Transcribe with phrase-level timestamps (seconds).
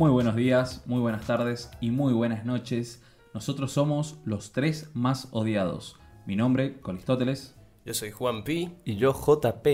[0.00, 3.02] Muy buenos días, muy buenas tardes y muy buenas noches.
[3.34, 6.00] Nosotros somos los tres más odiados.
[6.24, 7.54] Mi nombre, Colistóteles.
[7.84, 8.72] Yo soy Juan Pi.
[8.86, 9.66] Y yo JP.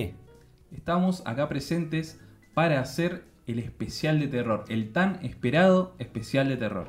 [0.73, 2.20] Estamos acá presentes
[2.55, 6.88] para hacer el especial de terror, el tan esperado especial de terror.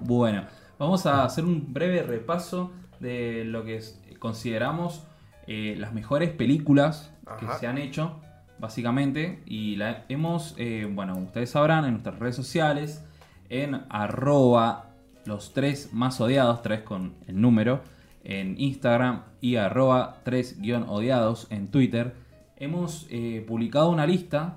[0.00, 0.46] Bueno,
[0.78, 3.82] vamos a hacer un breve repaso de lo que
[4.18, 5.06] consideramos
[5.46, 8.22] eh, las mejores películas que se han hecho,
[8.62, 9.42] básicamente.
[9.44, 13.04] Y la hemos, eh, bueno, ustedes sabrán, en nuestras redes sociales,
[13.50, 14.86] en arroba
[15.26, 17.82] los tres más odiados, tres con el número,
[18.24, 22.14] en Instagram y arroba 3-odiados en Twitter,
[22.56, 24.54] hemos eh, publicado una lista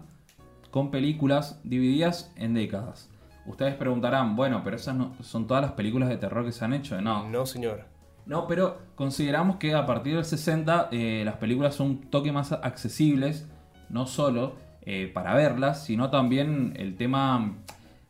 [0.71, 3.09] con películas divididas en décadas.
[3.47, 6.73] Ustedes preguntarán, bueno, pero esas no, son todas las películas de terror que se han
[6.73, 6.99] hecho.
[7.01, 7.85] No, No, señor.
[8.25, 12.51] no, pero consideramos que a partir del 60 eh, las películas son un toque más
[12.51, 13.47] accesibles,
[13.89, 17.55] no solo eh, para verlas, sino también el tema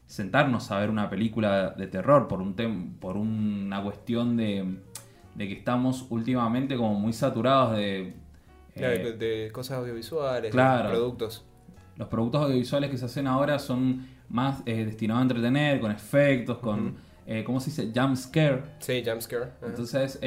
[0.06, 4.78] sentarnos a ver una película de terror por, un tem- por una cuestión de,
[5.36, 8.14] de que estamos últimamente como muy saturados de...
[8.76, 10.90] Eh, de, de cosas audiovisuales, claro.
[10.90, 11.46] de productos.
[11.96, 16.58] los productos audiovisuales que se hacen ahora son más eh, destinados a entretener, con efectos,
[16.58, 16.96] con,
[17.26, 17.92] eh, ¿cómo se dice?
[17.96, 18.64] Jump scare.
[18.80, 19.44] Sí, jumpscare.
[19.44, 19.66] ajá.
[19.68, 20.20] Entonces,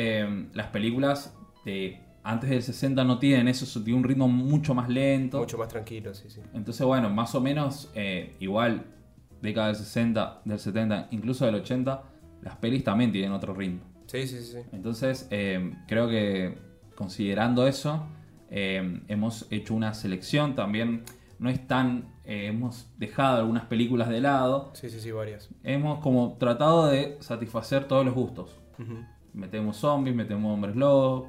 [0.54, 4.88] las películas de antes del 60 no tienen eso, eso tiene un ritmo mucho más
[4.88, 5.38] lento.
[5.38, 6.40] Mucho más tranquilo, sí, sí.
[6.54, 8.84] Entonces, bueno, más o menos eh, igual,
[9.40, 12.02] década del 60, del 70, incluso del 80,
[12.42, 13.80] las pelis también tienen otro ritmo.
[14.06, 14.58] Sí, sí, sí.
[14.72, 16.58] Entonces, eh, creo que
[16.94, 18.06] considerando eso,
[18.50, 21.04] eh, hemos hecho una selección también.
[21.38, 22.08] No es tan.
[22.24, 24.70] eh, hemos dejado algunas películas de lado.
[24.74, 25.48] Sí, sí, sí, varias.
[25.62, 28.56] Hemos como tratado de satisfacer todos los gustos.
[28.78, 29.04] Ujú.
[29.34, 31.28] Metemos zombies, metemos hombres lobos.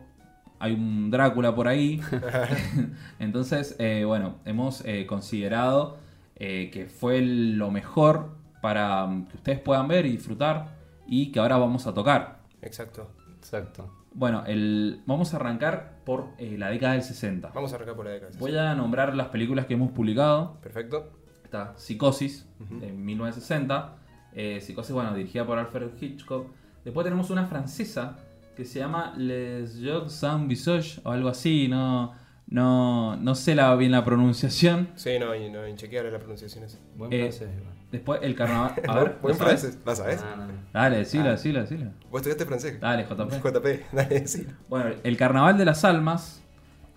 [0.60, 2.02] Hay un Drácula por ahí.
[3.20, 5.98] Entonces, eh, bueno, hemos eh, considerado
[6.36, 10.78] eh, que fue lo mejor para mm, que ustedes puedan ver y disfrutar
[11.08, 12.40] y que ahora vamos a tocar.
[12.62, 13.12] Exacto.
[13.38, 13.96] Exacto.
[14.14, 17.52] Bueno, el, vamos a arrancar por la década del 60.
[17.54, 18.32] Vamos a arrancar por la década.
[18.40, 20.58] Voy a nombrar las películas que hemos publicado.
[20.62, 21.12] Perfecto.
[21.44, 22.80] Está Psicosis, Ujú.
[22.80, 23.96] de 1960.
[24.34, 26.48] Eh, Psicosis, bueno, dirigida por Alfred Hitchcock.
[26.84, 28.18] Después tenemos una francesa
[28.60, 31.70] que se llama Les Jocs sans visage o algo así.
[31.70, 32.14] No,
[32.48, 34.90] no, no sé la, bien la pronunciación.
[34.96, 36.78] Sí, no, y no, inchequeable la pronunciación esa.
[36.98, 37.74] Buen Eh, francés, igual.
[37.90, 38.74] Después el carnaval.
[38.86, 39.62] A ver, Buen ¿lo sabes?
[39.62, 39.80] francés.
[39.86, 40.22] ¿La sabes?
[40.22, 40.54] Ah, no, no.
[40.74, 41.32] Dale, decila, Ah.
[41.32, 41.92] decila, decila.
[42.12, 42.80] ¿Vos estudiaste francés?
[42.82, 43.32] Dale, JP.
[43.42, 44.46] JP, dale, sí.
[44.68, 46.44] Bueno, el Carnaval de las Almas.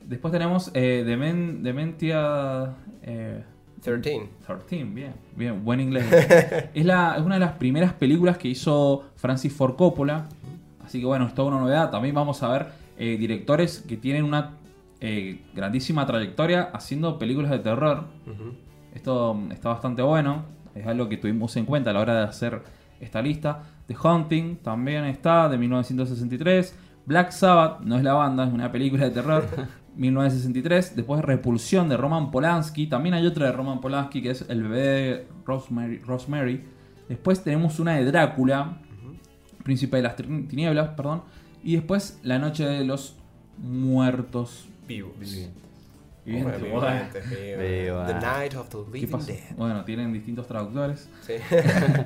[0.04, 3.44] Después tenemos eh, Demen- Dementia eh,
[3.82, 4.28] 13.
[4.68, 6.06] 13, bien, bien, buen inglés.
[6.74, 10.28] es, la, es una de las primeras películas que hizo Francis Ford Coppola.
[10.92, 11.90] Así que bueno, es toda una novedad.
[11.90, 12.66] También vamos a ver
[12.98, 14.58] eh, directores que tienen una
[15.00, 18.08] eh, grandísima trayectoria haciendo películas de terror.
[18.94, 20.44] Esto mm, está bastante bueno.
[20.74, 22.62] Es algo que tuvimos en cuenta a la hora de hacer
[23.00, 23.62] esta lista.
[23.86, 26.78] The Haunting también está, de 1963.
[27.06, 29.46] Black Sabbath, no es la banda, es una película de terror.
[29.96, 30.94] 1963.
[30.94, 32.86] Después Repulsión de Roman Polanski.
[32.86, 36.00] También hay otra de Roman Polanski que es El bebé de Rosemary.
[36.00, 36.64] Rosemary.
[37.08, 38.81] Después tenemos una de Drácula.
[39.62, 41.22] Príncipe de las Tin- Tinieblas, perdón.
[41.62, 43.16] Y después La Noche de los
[43.58, 44.68] Muertos.
[44.86, 45.12] Vivos.
[45.18, 45.50] Bien.
[46.24, 46.62] Vivientes.
[46.62, 48.06] Viva.
[48.06, 49.18] The Night of the ¿Qué Living?
[49.26, 49.56] Dead.
[49.56, 51.08] Bueno, tienen distintos traductores.
[51.22, 51.34] Sí.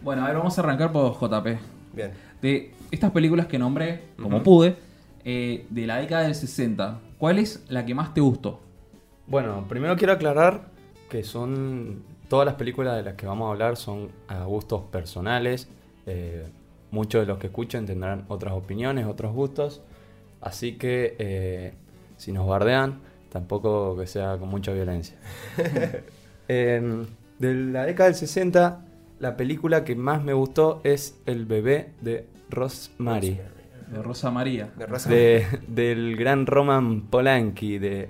[0.00, 1.58] Bueno, a ver, vamos a arrancar por JP.
[1.92, 2.12] Bien.
[2.40, 4.76] De estas películas que nombré, como pude,
[5.24, 8.60] eh, de la década del 60, ¿cuál es la que más te gustó?
[9.26, 10.68] Bueno, primero quiero aclarar
[11.10, 12.04] que son.
[12.28, 15.68] Todas las películas de las que vamos a hablar son a gustos personales.
[16.06, 16.46] eh,
[16.90, 19.82] muchos de los que escuchen tendrán otras opiniones, otros gustos.
[20.40, 21.74] Así que eh,
[22.16, 23.00] si nos bardean,
[23.30, 25.16] tampoco que sea con mucha violencia.
[26.48, 27.04] Em,
[27.38, 28.80] de la década del 60,
[29.20, 33.38] la película que más me gustó es El bebé de Rosemary.
[33.90, 34.70] De Rosa María.
[34.76, 35.10] De raza.
[35.10, 38.08] De- del gran Roman Polanski, de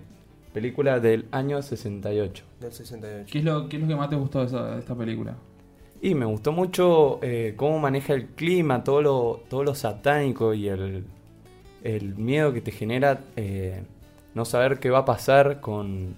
[0.53, 2.45] película del año 68.
[2.61, 3.29] Del 68.
[3.31, 5.35] ¿Qué es lo, qué es lo que más te gustó de, esa- de esta película?
[6.01, 10.69] Y me gustó mucho eh, cómo maneja el clima, todo lo, todo lo satánico y
[10.69, 11.05] el,
[11.83, 13.83] el miedo que te genera eh,
[14.35, 16.15] no saber qué va a pasar con,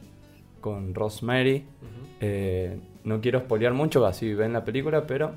[0.60, 1.64] con Rosemary.
[2.20, 5.32] Eh, no quiero spoilear mucho, así ven la película, pero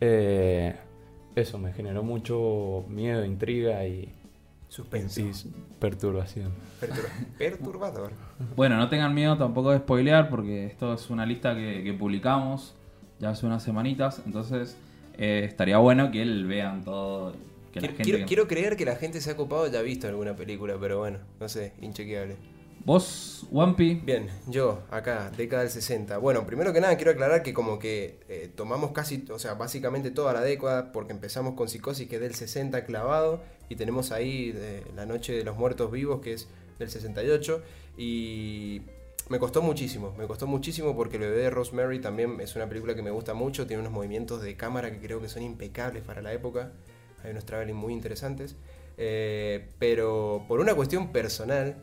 [0.00, 0.74] eh,
[1.36, 4.12] eso me generó mucho miedo, intriga y,
[4.68, 5.20] Suspenso.
[5.20, 5.30] y
[5.78, 6.50] perturbación.
[6.80, 7.08] Pertur-
[7.38, 8.10] Perturbador.
[8.56, 12.74] Bueno, no tengan miedo tampoco de spoilear porque esto es una lista que, que publicamos
[13.20, 14.76] ya hace unas semanitas, entonces
[15.16, 17.32] eh, estaría bueno que él vean todo.
[17.72, 19.80] Que la Quiero, gente quiero- que- quiero creer que la gente se ha ocupado ya
[19.80, 22.36] ha visto alguna película, pero bueno, no sé, inchequeable.
[22.84, 23.94] ¿Vos, Wampi?
[23.96, 26.16] Bien, yo acá, década del 60.
[26.18, 30.10] Bueno, primero que nada quiero aclarar que como que eh, tomamos casi, o sea, básicamente
[30.12, 34.52] toda la década, porque empezamos con Psicosis que es del 60 clavado, y tenemos ahí
[34.52, 36.48] de La Noche de los Muertos Vivos que es
[36.78, 37.60] del 68,
[37.98, 38.82] y
[39.28, 42.94] me costó muchísimo, me costó muchísimo porque el bebé de Rosemary también es una película
[42.94, 46.22] que me gusta mucho, tiene unos movimientos de cámara que creo que son impecables para
[46.22, 46.72] la época,
[47.24, 48.56] hay unos traveling muy interesantes,
[48.96, 51.76] eh, pero por una cuestión personal,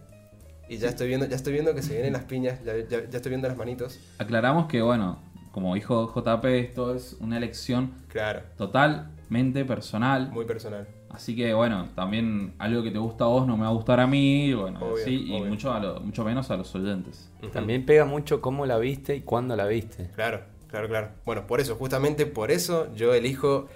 [0.68, 3.18] y ya estoy viendo, ya estoy viendo que se vienen las piñas, ya, ya- ya
[3.18, 4.00] estoy viendo las manitos.
[4.18, 5.20] Aclaramos que, bueno,
[5.52, 10.32] como dijo JP, esto es una elección Claro, totalmente personal.
[10.32, 10.88] muy personal.
[11.10, 14.00] Así que, bueno, también algo que te gusta a vos no me va a gustar
[14.02, 15.46] a mí, bueno, Obvio, sí, y obvio.
[15.52, 17.30] mucho, a lo- mucho menos a los oyentes.
[17.42, 17.52] Ujú.
[17.52, 20.10] También pega mucho cómo la viste y cuándo la viste.
[20.16, 21.10] Claro, claro, claro.
[21.26, 23.68] Bueno, por eso, justamente por eso yo elijo,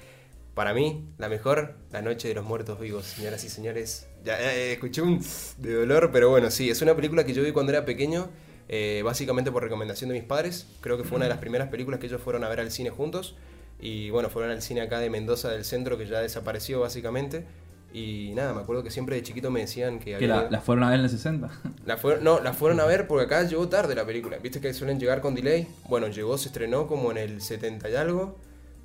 [0.54, 4.08] para mí, la mejor, La Noche de los Muertos Vivos, señoras y señores.
[4.26, 5.22] Ya eh, escuché un
[5.60, 8.28] de dolor, pero bueno, sí, es una película que yo vi cuando era pequeño,
[8.68, 10.68] eh, básicamente por recomendación de mis padres.
[10.82, 12.90] Creo que fue una de las primeras películas que ellos fueron a ver al cine
[12.90, 13.38] juntos.
[13.80, 17.46] Y bueno, fueron al cine acá de Mendoza del centro, que ya desapareció básicamente.
[17.92, 20.28] Y nada, me acuerdo que siempre de chiquito me decían que ¿Que había...
[20.28, 21.50] la, la fueron a ver en el 60?
[21.86, 24.38] La fueron, no, la fueron a ver porque acá llegó tarde la película.
[24.38, 25.68] Viste que suelen llegar con delay.
[25.88, 28.38] Bueno, llegó, se estrenó como en el 70 y algo.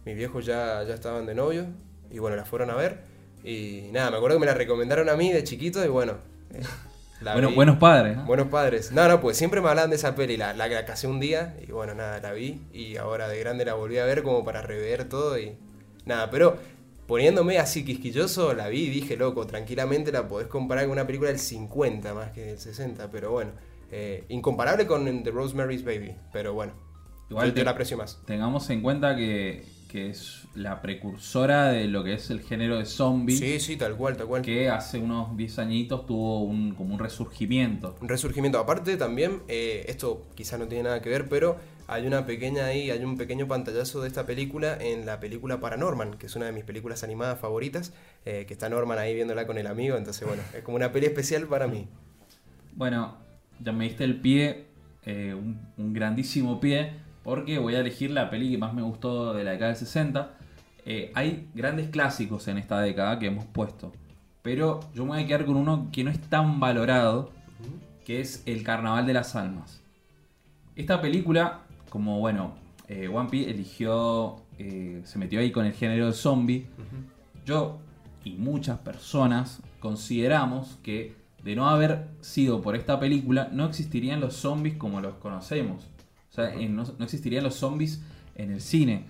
[0.06, 1.67] Mis viejos ya, ya estaban de novio.
[2.11, 3.00] Y bueno, la fueron a ver.
[3.44, 6.14] Y nada, me acuerdo que me la recomendaron a mí de chiquito y bueno.
[6.55, 6.62] eh,
[7.25, 7.55] la Bueno, vi.
[7.55, 8.17] buenos padres.
[8.17, 8.21] ¿eh?
[8.26, 8.93] Buenos padres.
[8.93, 10.37] No, no, pues siempre me hablaban de esa peli.
[10.37, 12.61] La, la, la casé un día y bueno, nada, la vi.
[12.73, 15.56] Y ahora de grande la volví a ver como para rever todo y
[16.06, 16.56] nada, pero
[17.06, 21.31] poniéndome así quisquilloso, la vi y dije, loco, tranquilamente la podés comparar con una película
[21.31, 23.50] del 50 más que del 60, pero bueno.
[23.91, 26.73] eh, incomparable con The Rosemary's Baby, pero bueno.
[27.31, 28.21] Igual yo, te- yo la aprecio más.
[28.26, 32.85] Tengamos en cuenta que, que es la precursora de lo que es el género de
[32.87, 34.43] zombie, Sí, sí, tal cual, tal cual.
[34.43, 37.97] que hace unos 10 añitos tuvo un, como un resurgimiento.
[38.01, 38.59] Un resurgimiento.
[38.59, 41.56] Aparte también, eh, esto quizás no tiene nada que ver, pero
[41.89, 46.15] hay una pequeña ahí, hay un pequeño pantallazo de esta película en la película Paranorman,
[46.15, 47.93] que es una de mis películas animadas favoritas,
[48.25, 51.07] eh, que está Norman ahí viéndola con el amigo, entonces bueno, es como una peli
[51.07, 51.89] especial para mí.
[52.75, 53.17] Bueno,
[53.61, 54.67] ya me diste el pie,
[55.05, 56.93] eh, un, un grandísimo pie,
[57.23, 60.39] porque voy a elegir la peli que más me gustó de la década del 60.
[60.87, 63.93] Eh, hay grandes clásicos en esta década que hemos puesto,
[64.43, 67.31] pero yo me voy a quedar con uno que no es tan valorado,
[68.05, 69.81] que es El Carnaval de las Almas.
[70.77, 72.55] Esta película, como bueno,
[72.89, 76.67] eh, One Piece eligió, eh, se metió ahí con el género de zombie,
[77.47, 77.79] yo
[78.25, 84.35] y muchas personas consideramos que de no haber sido por esta película, no existirían los
[84.35, 85.85] zombies como los conocemos.
[86.31, 88.03] O sea, no existirían los zombies
[88.35, 89.05] en el cine.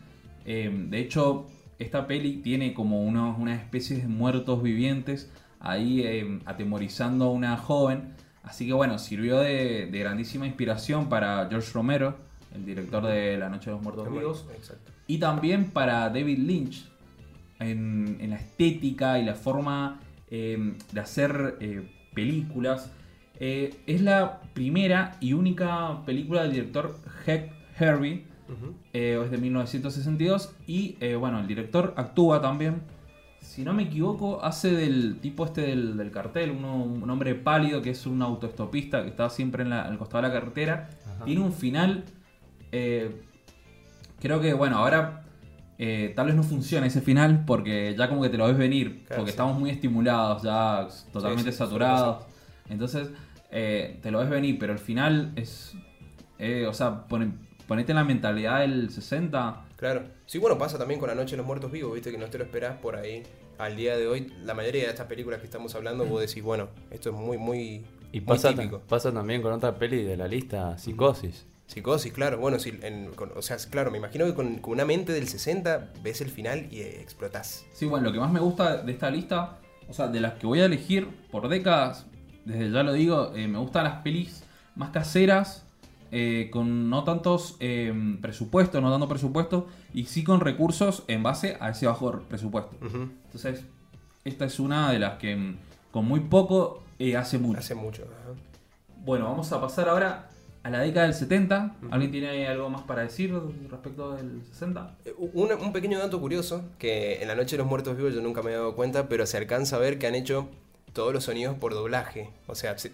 [0.45, 1.47] Eh, de hecho,
[1.79, 5.31] esta peli tiene como unos, una especie de muertos vivientes
[5.61, 8.15] ahí eh, atemorizando a una joven.
[8.43, 12.17] Así que bueno, sirvió de, de grandísima inspiración para George Romero,
[12.55, 14.47] el director de La Noche de los Muertos Vivos.
[14.55, 14.93] Exacto.
[15.07, 16.89] Y también para David Lynch,
[17.59, 20.01] en, en la estética y la forma
[20.31, 22.91] eh, de hacer eh, películas.
[23.41, 27.53] Eh, es la primera y única película del director Heck
[28.55, 28.75] Harvey, Ujú.
[28.93, 30.53] eh, es de 1962.
[30.67, 32.83] Y eh, bueno, el director actúa también.
[33.41, 37.83] Si no me equivoco, hace del tipo este del, del cartel, uno- un hombre pálido
[37.83, 40.89] que es un autoestopista que está siempre en la- al costado de la carretera.
[41.17, 41.25] Ajá.
[41.25, 42.05] Tiene un final.
[42.73, 43.21] eh,
[44.21, 45.21] creo que, bueno, ahora
[45.79, 49.05] eh, tal vez no funcione ese final porque ya como que te lo ves venir.
[49.07, 49.35] Claro, porque sí.
[49.35, 52.25] estamos muy estimulados, ya totalmente sí, saturados.
[52.69, 53.11] Entonces,
[53.51, 55.75] eh, te lo ves venir, pero el final es.
[56.39, 57.33] eh, o sea, pone-
[57.67, 59.65] ponete en la mentalidad del 60.
[59.77, 60.03] Claro.
[60.27, 62.39] Sí, bueno, pasa también con La Noche de los Muertos Vivos, viste que no te
[62.39, 63.23] lo esperás por ahí.
[63.59, 66.69] Al día de hoy, la mayoría de estas películas que estamos hablando, vos decís, bueno,
[66.91, 68.81] esto es muy, muy, Y muy pasa, típico.
[68.81, 71.47] pasa también con otra peli de la lista, Psicosis.
[71.67, 72.39] Psicosis, claro.
[72.39, 75.93] Bueno, en- con- o sea, claro, me imagino que con, con una mente del 60
[76.03, 77.65] ves el final y eh, explotás.
[77.73, 80.47] Sí, bueno, lo que más me gusta de esta lista, o sea, de las que
[80.47, 82.07] voy a elegir por décadas,
[82.45, 84.43] desde ya lo digo, eh, me gustan las pelis
[84.75, 85.64] más caseras,
[86.17, 87.93] eh, con no tantos eh,
[88.23, 92.77] presupuestos, no tanto presupuesto, y sí con recursos en base a ese bajo presupuesto.
[92.81, 93.65] Entonces,
[94.25, 95.57] esta es una de las que mm,
[95.91, 97.59] con muy poco eh, hace mucho.
[97.59, 98.03] Hace mucho.
[98.05, 98.39] ajá.
[99.05, 100.31] Bueno, vamos a pasar ahora
[100.63, 101.77] a la década del 70.
[101.91, 103.35] ¿Alguien tiene algo más para decir
[103.71, 104.97] respecto del 60?
[105.05, 108.23] Eh, Un, un pequeño dato curioso, que en La Noche de los Muertos Vivos yo
[108.23, 110.49] nunca me he dado cuenta, pero se alcanza a ver que han hecho
[110.93, 112.31] todos los sonidos por doblaje.
[112.47, 112.93] O sea, se-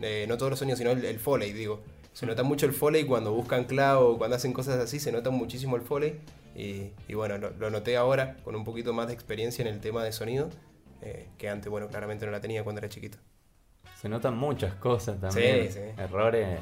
[0.00, 1.82] eh, no todos los sonidos, sino el, el foley, digo.
[2.12, 5.76] Se nota mucho el foley cuando buscan clavo, cuando hacen cosas así, se nota muchísimo
[5.76, 6.20] el foley.
[6.54, 9.80] Y, y bueno, lo, lo noté ahora con un poquito más de experiencia en el
[9.80, 10.48] tema de sonido,
[11.00, 13.18] eh, que antes, bueno, claramente no la tenía cuando era chiquito.
[14.00, 15.68] Se notan muchas cosas también.
[15.70, 15.80] Sí, sí.
[16.02, 16.58] Errores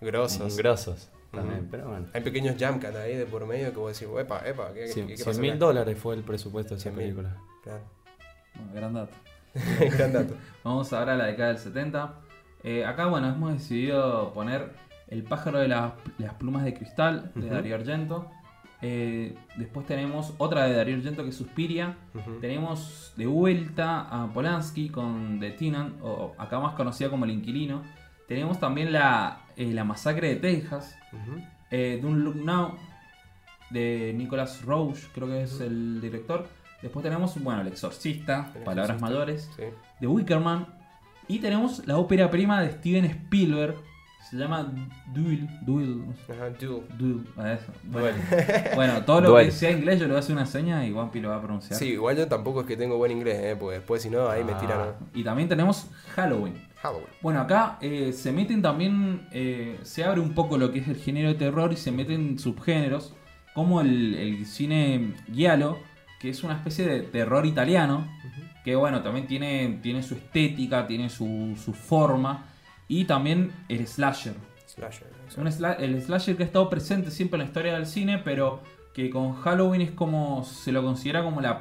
[0.00, 0.56] Grosos.
[0.56, 2.06] grosos también, pero bueno.
[2.14, 5.06] Hay pequeños jump cuts ahí de por medio que vos decís, epa, epa, ¿qué, qué,
[5.06, 6.94] qué 100 pasó mil acá?" dólares fue el presupuesto de esa 100.000.
[6.96, 7.36] película.
[7.62, 7.82] Claro.
[8.54, 9.12] Bueno, gran dato.
[9.96, 10.34] Gran dato.
[10.64, 12.14] Vamos ahora a la década del 70.
[12.64, 14.72] Eh, acá, bueno, hemos decidido poner
[15.08, 17.48] El pájaro de las, las plumas de cristal de.
[17.48, 18.30] Darío Argento.
[18.82, 21.96] Eh, después tenemos otra de Darío Argento que es Suspiria.
[22.40, 27.82] Tenemos de vuelta a Polanski con The Tenant, o acá más conocida como El Inquilino.
[28.28, 30.96] Tenemos también la, eh, la Masacre de Texas,
[31.70, 32.76] eh, Don't Look Now,
[33.70, 36.46] de Nicholas Roche, creo que es el director.
[36.80, 39.06] Después tenemos, bueno, El Exorcista, El Palabras Exorcista.
[39.06, 39.64] Mayores, Sí.
[40.00, 40.66] de Wickerman.
[41.30, 43.76] Y tenemos la ópera prima de Steven Spielberg,
[44.28, 44.72] se llama
[45.14, 45.48] Duel.
[45.62, 46.02] Duel.
[46.28, 46.82] Ajá, Duel.
[46.98, 47.72] Duel, a eso.
[47.84, 48.18] Bueno,
[48.74, 49.46] bueno, todo lo Duel.
[49.46, 51.40] que sea inglés yo le voy a hacer una seña y Wampi lo va a
[51.40, 51.78] pronunciar.
[51.78, 53.56] Sí, igual yo tampoco es que tengo buen inglés, ¿eh?
[53.56, 54.80] porque después si no, ahí me tiran.
[54.80, 56.54] Ah, Y también tenemos Halloween.
[56.82, 57.06] Halloween.
[57.22, 60.96] Bueno, acá eh, se meten también, eh, se abre un poco lo que es el
[60.96, 63.14] género de terror y se meten subgéneros,
[63.54, 65.78] como el, el cine giallo,
[66.18, 68.08] que es una especie de terror italiano,
[68.64, 72.46] que bueno, también tiene, tiene su estética, tiene su, su forma,
[72.88, 74.34] y también el slasher.
[74.66, 75.08] Slasher.
[75.28, 78.18] Es un sla- el slasher que ha estado presente siempre en la historia del cine,
[78.18, 78.60] pero
[78.94, 81.58] que con Halloween es como, se lo considera como la,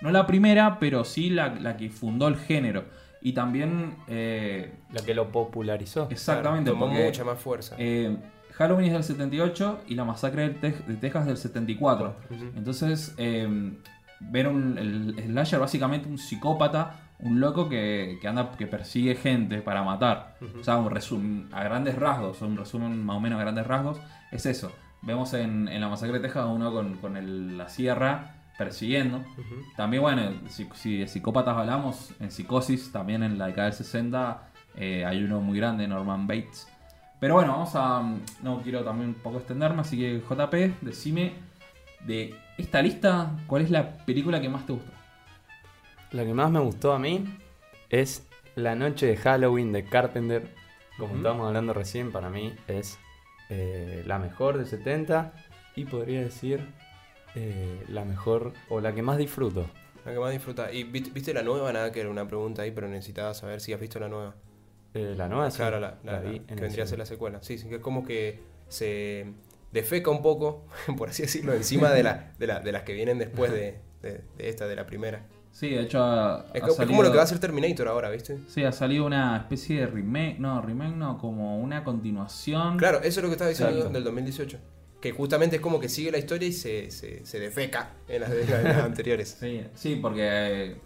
[0.00, 2.84] no la primera, pero sí la, la que fundó el género.
[3.20, 3.96] Y también...
[4.06, 6.06] eh, La que lo popularizó.
[6.10, 7.74] Exactamente, Tomó porque mucha más fuerza.
[7.78, 8.16] eh,
[8.52, 12.16] Halloween es del 78 y la masacre de Texas del 74.
[12.30, 12.44] Ujú.
[12.56, 13.72] Entonces, eh,
[14.20, 19.60] ver un, el slasher básicamente un psicópata, un loco que, que anda, que persigue gente
[19.62, 20.36] para matar.
[20.40, 20.60] Ujú.
[20.60, 24.00] O sea, un resumen, a grandes rasgos, un resumen más o menos a grandes rasgos,
[24.30, 24.72] es eso.
[25.02, 29.24] Vemos en, en la masacre de Texas a uno con, con el- la sierra persiguiendo.
[29.76, 34.42] También, bueno, si, si de psicópatas hablamos, en Psicosis, también en la década del 60,
[34.74, 36.66] eh, hay uno muy grande, Norman Bates.
[37.20, 38.02] Pero bueno, vamos a.
[38.42, 41.32] No quiero también un poco extenderme, así que JP, decime
[42.06, 44.90] de esta lista, ¿cuál es la película que más te gustó?
[46.12, 47.24] La que más me gustó a mí
[47.90, 50.48] es La Noche de Halloween de Carpenter.
[50.96, 51.16] Como Ujú.
[51.18, 52.98] estábamos hablando recién, para mí es
[53.50, 55.32] eh, la mejor de 70
[55.76, 56.66] y podría decir
[57.34, 59.66] eh, la mejor o la que más disfruto.
[60.04, 60.72] La que más disfruta.
[60.72, 61.72] ¿Y viste, la nueva?
[61.72, 64.34] Nada, que era una pregunta ahí, pero necesitaba saber si has visto la nueva.
[64.94, 67.06] Eh, la nueva, sí, claro, la, la- vi la- en que vendría a ser la
[67.06, 67.42] secuela.
[67.42, 69.26] Sí, sí, que es como que se
[69.72, 73.18] defeca un poco, por así decirlo, encima de, la, de, la- de las que vienen
[73.18, 75.26] después de, de- de esta, de la primera.
[75.50, 76.02] Sí, de hecho.
[76.02, 78.38] ha- Es, ha co- es como lo que va a hacer Terminator ahora, ¿viste?
[78.48, 80.38] Sí, ha salido una especie de remake.
[80.38, 82.76] No, remake no, como una continuación.
[82.78, 83.94] Claro, eso es lo que estaba diciendo Exacto.
[83.94, 84.58] del 2018.
[85.00, 88.30] Que justamente es como que sigue la historia y se, se, se defeca en las,
[88.30, 89.36] en las anteriores.
[89.40, 90.76] Sí, sí, porque eh,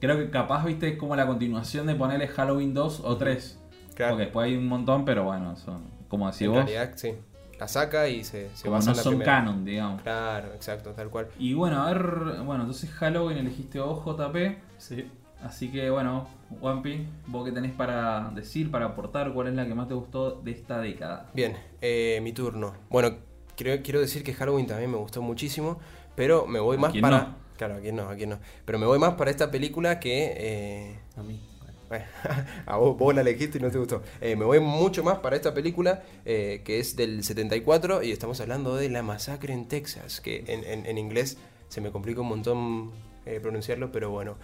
[0.00, 3.58] creo que capaz, viste, es como la continuación de ponerle Halloween 2 o 3.
[3.94, 4.12] Claro.
[4.12, 7.12] Porque después hay un montón, pero bueno, son, como decís en vos, realidad, sí.
[7.58, 9.32] La saca y se, se como basa no en la son primera.
[9.38, 10.02] canon, digamos.
[10.02, 11.28] Claro, exacto, tal cual.
[11.38, 12.02] Y bueno, a ver,
[12.44, 14.36] bueno, entonces Halloween elegiste vos, JP.
[14.78, 15.10] Sí.
[15.42, 16.26] Así que bueno,
[16.60, 20.32] Wampi, vos qué tenés para decir, para aportar, cuál es la que más te gustó
[20.40, 21.30] de esta década.
[21.34, 22.74] Bien, eh, mi turno.
[22.90, 23.16] Bueno,
[23.56, 25.78] quiero, quiero decir que Halloween también me gustó muchísimo,
[26.16, 27.18] pero me voy ¿A más quién para...
[27.18, 27.34] no?
[27.56, 28.38] Claro, aquí no, aquí no.
[28.64, 30.34] Pero me voy más para esta película que...
[30.36, 31.40] eh, A mí.
[32.66, 34.02] A vos, vos la elegiste y no te gustó.
[34.20, 38.40] Eh, me voy mucho más para esta película eh, que es del 74 y estamos
[38.40, 42.28] hablando de La Masacre en Texas, que en, en- en inglés se me complica un
[42.28, 42.90] montón
[43.26, 44.36] eh, pronunciarlo, pero bueno.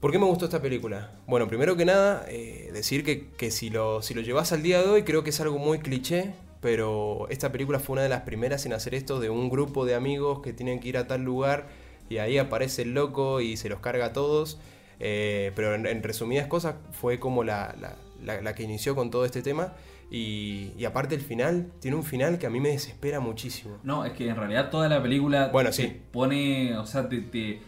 [0.00, 1.12] ¿Por qué me gustó esta película?
[1.26, 2.24] Bueno, primero que nada,
[2.72, 5.40] decir que, que si, lo, si lo llevas al día de hoy creo que es
[5.40, 9.30] algo muy cliché, pero esta película fue una de las primeras en hacer esto de
[9.30, 11.68] un grupo de amigos que tienen que ir a tal lugar
[12.08, 14.58] y ahí aparece el loco y se los carga a todos.
[15.00, 19.10] Eh, pero en, en resumidas cosas fue como la, la- la- la que inició con
[19.10, 19.72] todo este tema.
[20.10, 23.76] Y, y aparte el final, tiene un final que a mí me desespera muchísimo.
[23.82, 26.00] No, es que en realidad toda la película Bueno, te sí.
[26.10, 27.60] pone, o sea, te, te-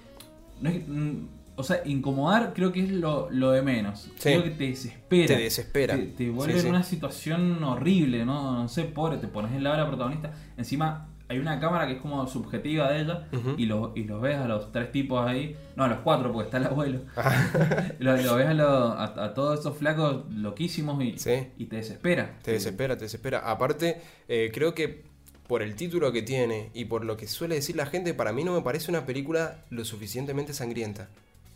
[0.61, 4.05] no es- mm, o sea, incomodar creo que es lo, lo de menos.
[4.17, 4.31] Sí.
[4.31, 5.27] Creo que te desespera.
[5.27, 5.95] Te desespera.
[5.97, 8.63] Te, te vuelve Sí, en una situación horrible, ¿no?
[8.63, 10.33] No sé, pobre, te pones en la hora protagonista.
[10.57, 14.37] Encima hay una cámara que es como subjetiva de ella y, los, y los ves
[14.37, 17.01] a los tres tipos ahí, no, a los cuatro porque está el abuelo.
[18.01, 21.47] lo, lo ves a, los- a- a todos esos flacos loquísimos y, Sí.
[21.57, 22.39] y te desespera.
[22.43, 23.39] Te desespera, te desespera.
[23.51, 25.05] Aparte, eh, creo que
[25.47, 28.45] por el título que tiene y por lo que suele decir la gente, para mí
[28.45, 31.09] no me parece una película lo suficientemente sangrienta.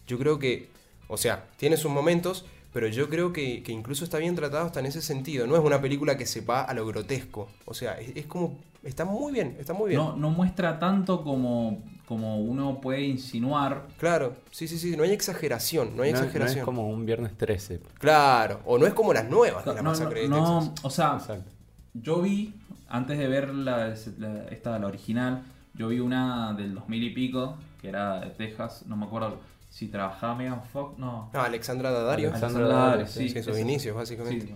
[0.07, 0.69] Yo creo que,
[1.09, 4.81] o sea, tiene sus momentos, pero yo creo que, que incluso está bien tratado hasta
[4.81, 5.47] en ese sentido.
[5.47, 7.49] No es una película que se va a lo grotesco.
[7.67, 10.01] O sea, es, es como, está muy bien, está muy bien.
[10.01, 13.87] No, no muestra tanto como, como uno puede insinuar.
[13.99, 16.59] Claro, sí, sí, sí, no hay exageración, no hay No, no exageración.
[16.61, 17.81] es como un viernes 13.
[17.99, 20.85] Claro, o no es como las nuevas de la No, masacre de no, Texas.
[20.85, 21.51] o sea, Exacto.
[21.95, 22.55] yo vi,
[22.89, 25.43] antes de ver la, la- esta, la original,
[25.75, 29.39] yo vi una del 2000 y pico, que era de Texas, no me acuerdo
[29.71, 31.31] si trabajaba Megan Fox, no.
[31.35, 32.29] Ah, Alexandra Daddario.
[32.29, 33.61] Alexandra Alexandra Daddario, Daddario, sí, sus esa.
[33.61, 34.47] inicios, básicamente.
[34.47, 34.55] Sí.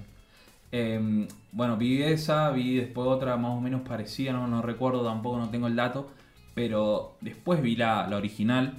[0.73, 5.39] Eh, bueno, vi esa, vi después otra más o menos parecida, no, no recuerdo tampoco,
[5.39, 6.11] no tengo el dato,
[6.55, 8.75] pero después vi la, la original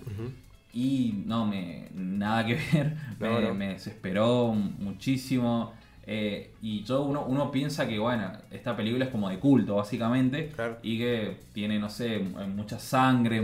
[0.73, 3.53] y no, me nada que ver, No, me, no.
[3.53, 5.73] me desesperó muchísimo.
[6.11, 10.49] Eh, y yo uno, uno piensa que bueno, esta película es como de culto básicamente
[10.55, 10.77] Claro.
[10.81, 13.37] y que tiene, no sé, mucha sangre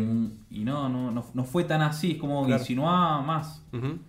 [0.50, 2.60] y no, no, no, no fue tan así, es como Claro.
[2.62, 3.62] insinuaba más.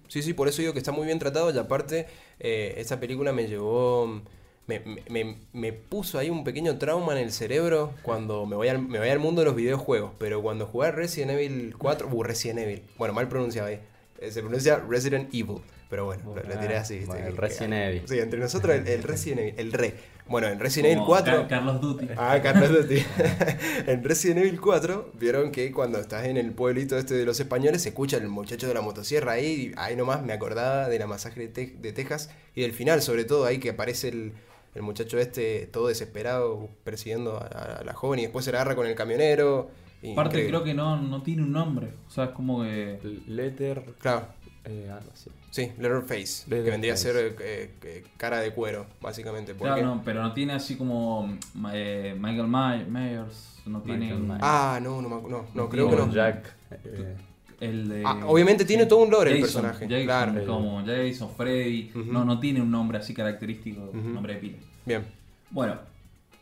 [0.09, 2.07] Sí, sí, por eso digo que está muy bien tratado y aparte
[2.41, 4.23] eh, esta película me llevó,
[4.67, 8.69] me, me- me- me puso ahí un pequeño trauma en el cerebro cuando me voy,
[8.69, 12.09] al, me voy al mundo de los videojuegos, pero cuando jugué a Resident Evil 4,
[12.11, 13.81] uh, Resident Evil, bueno, mal pronunciado ahí,
[14.19, 16.95] Eh, se pronuncia Resident Evil, pero bueno, lo, lo tiré así.
[16.99, 17.07] ¿viste?
[17.13, 18.03] Bueno, el Resident Evil.
[18.07, 19.95] Sí, entre nosotros el, el Resident Evil, el re.
[20.29, 21.33] Bueno, en Resident Evil Como 4...
[21.37, 22.09] Car- Carlos Duty.
[22.17, 22.97] Ah, Carlos Duty.
[23.87, 27.83] en Resident Evil 4 vieron que cuando estás en el pueblito este de los españoles
[27.83, 31.07] se escucha el muchacho de la motosierra ahí, y ahí nomás me acordaba de la
[31.07, 34.33] masacre de, Te- de Texas y del final sobre todo ahí que aparece el,
[34.75, 37.47] el muchacho este todo desesperado persiguiendo a,
[37.79, 39.71] a la joven y después se la agarra con el camionero.
[40.03, 42.99] y Aparte creo que no, no tiene un nombre, o sea, es como que...
[43.29, 43.95] Letter.
[44.01, 44.27] Claro,
[44.65, 45.31] eh, algo así.
[45.57, 46.71] Sí, Letterface, que Leatherface.
[46.71, 49.55] vendría a ser eh, eh, cara de cuero, básicamente.
[49.55, 51.37] Claro, no, pero no tiene así como
[51.73, 54.41] eh, Michael My- Myers, no tiene Myers.
[54.43, 56.13] Ah, no, no, no, no, No creo que no.
[56.13, 56.55] Jack.
[56.85, 57.17] eh,
[57.61, 58.03] el de...
[58.05, 60.45] Ah, obviamente tiene todo un lore el personaje, Jason, claro.
[60.47, 63.99] como Jason, Freddy, no, no tiene un nombre así característico, Ujú.
[64.11, 64.59] nombre de pila.
[64.85, 65.05] Bien.
[65.51, 65.77] Bueno,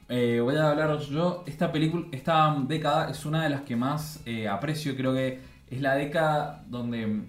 [0.08, 1.44] eh, voy a hablaros yo.
[1.46, 4.96] Esta película, esta década es una de las que más eh, aprecio.
[4.96, 5.38] Creo que
[5.70, 7.20] es la década donde.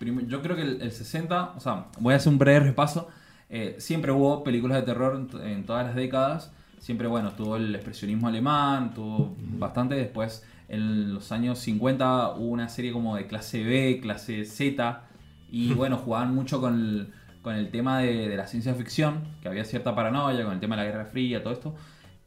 [0.00, 3.08] Yo creo que el, el 60, o sea, voy a hacer un breve repaso.
[3.50, 6.52] eh, siempre hubo películas de terror en, to- en todas las décadas.
[6.78, 9.94] Siempre, bueno, tuvo el expresionismo alemán, tuvo bastante.
[9.96, 15.02] Después, en los años 50, hubo una serie como de clase B, clase Z.
[15.50, 19.48] Y bueno, jugaban mucho con el, con el tema de, de la ciencia ficción, que
[19.48, 21.74] había cierta paranoia con el tema de la Guerra Fría, todo esto.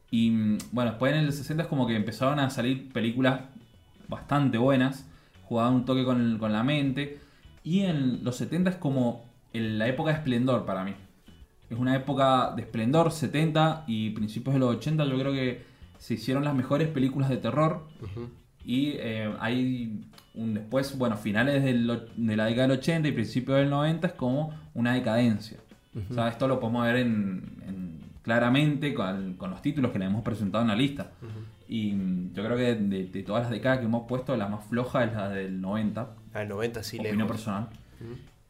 [0.09, 3.41] Y bueno, después en el 60 es como que empezaron a salir películas
[4.07, 5.05] bastante buenas,
[5.43, 7.19] jugaban un toque con, con la mente.
[7.63, 10.93] Y en los 70 es como el- la época de esplendor para mí.
[11.69, 15.63] Es una época de esplendor, 70 y principios de los 80 yo creo que
[15.97, 17.87] se hicieron las mejores películas de terror.
[18.65, 20.01] Y eh, hay
[20.33, 24.13] un después, bueno, finales del de la década del 80 y principios del 90 es
[24.13, 25.57] como una decadencia.
[26.09, 30.05] O sea, esto lo podemos ver en, en- claramente con, con los títulos que le
[30.05, 31.11] hemos presentado en la lista.
[31.71, 34.65] Y mm, yo creo que de, de todas las décadas que hemos puesto, la más
[34.65, 37.31] floja es la del 90, Al 90 sí opinión lejos.
[37.31, 37.67] personal.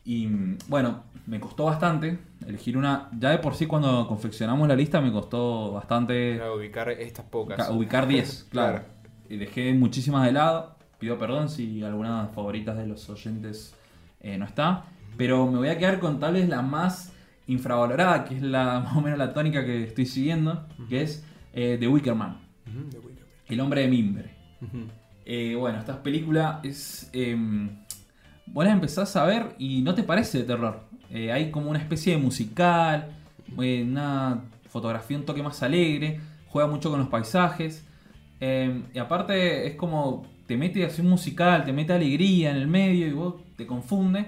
[0.04, 3.10] Y mm, bueno, me costó bastante elegir una.
[3.20, 7.58] Ya de por sí, cuando confeccionamos la lista, me costó bastante Para ubicar estas pocas.
[7.58, 8.80] ca- ubicar 10, claro.
[8.80, 8.86] Claro.
[9.30, 10.76] Y dejé muchísimas de lado.
[10.98, 13.76] Pido perdón si alguna de las favoritas de los oyentes
[14.20, 14.86] eh, no está.
[15.18, 17.14] Pero me voy a quedar con tal vez la más
[17.48, 21.78] infravalorada, que es la más o menos la tónica que estoy siguiendo, que es eh,
[21.80, 23.11] The Wicker Man, Ujú, de Wicker
[23.52, 24.32] El hombre de mimbre.
[25.26, 27.10] Eh, bueno, esta película es.
[27.14, 27.36] Eh,
[28.48, 30.84] vos la empezás a ver y no te parece de terror.
[31.10, 33.10] Eh, hay como una especie de musical,
[33.62, 37.86] eh, una fotografía un toque más alegre, juega mucho con los paisajes.
[38.40, 42.68] eh, y aparte es como te mete así un musical, te mete alegría en el
[42.68, 44.26] medio y vos te confunde.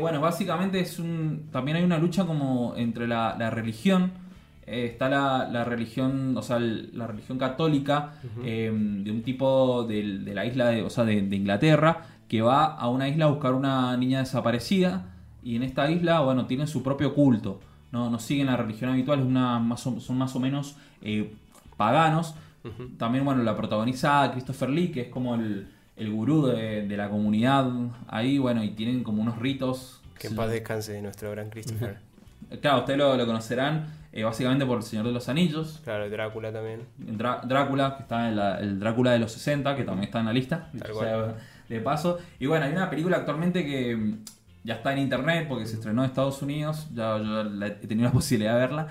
[0.00, 1.48] Bueno, básicamente es un.
[1.52, 4.12] También hay una lucha como entre la, la religión.
[4.66, 10.24] Eh, está la, la religión, o sea, la religión católica eh, de un tipo del-
[10.24, 13.28] de, la isla de, o sea, de, de Inglaterra que va a una isla a
[13.28, 15.06] buscar una niña desaparecida
[15.44, 17.60] y en esta isla, bueno, tienen su propio culto.
[17.92, 21.32] No, no siguen la religión habitual, es una, más o- son más o menos eh,
[21.76, 22.34] paganos.
[22.98, 27.08] También, bueno, la protagoniza Christopher Lee, que es como el, el gurú de, de la
[27.08, 27.70] comunidad
[28.08, 30.00] ahí, bueno, y tienen como unos ritos.
[30.18, 31.98] Que en paz descanse nuestro gran Christopher.
[32.60, 33.86] Claro, ustedes lo, lo conocerán
[34.18, 35.80] eh, básicamente por El Señor de los Anillos.
[35.84, 36.80] claro, Drácula también.
[36.98, 40.26] Drá- Drácula, que está en la- el Drácula de los 60, que también está en
[40.26, 41.34] la lista, Tal o sea,
[41.68, 42.18] de paso.
[42.38, 44.18] Y bueno, hay una película actualmente que mm,
[44.64, 48.08] ya está en internet porque se estrenó en Estados Unidos, ya yo la- he tenido
[48.08, 48.88] la posibilidad de verla,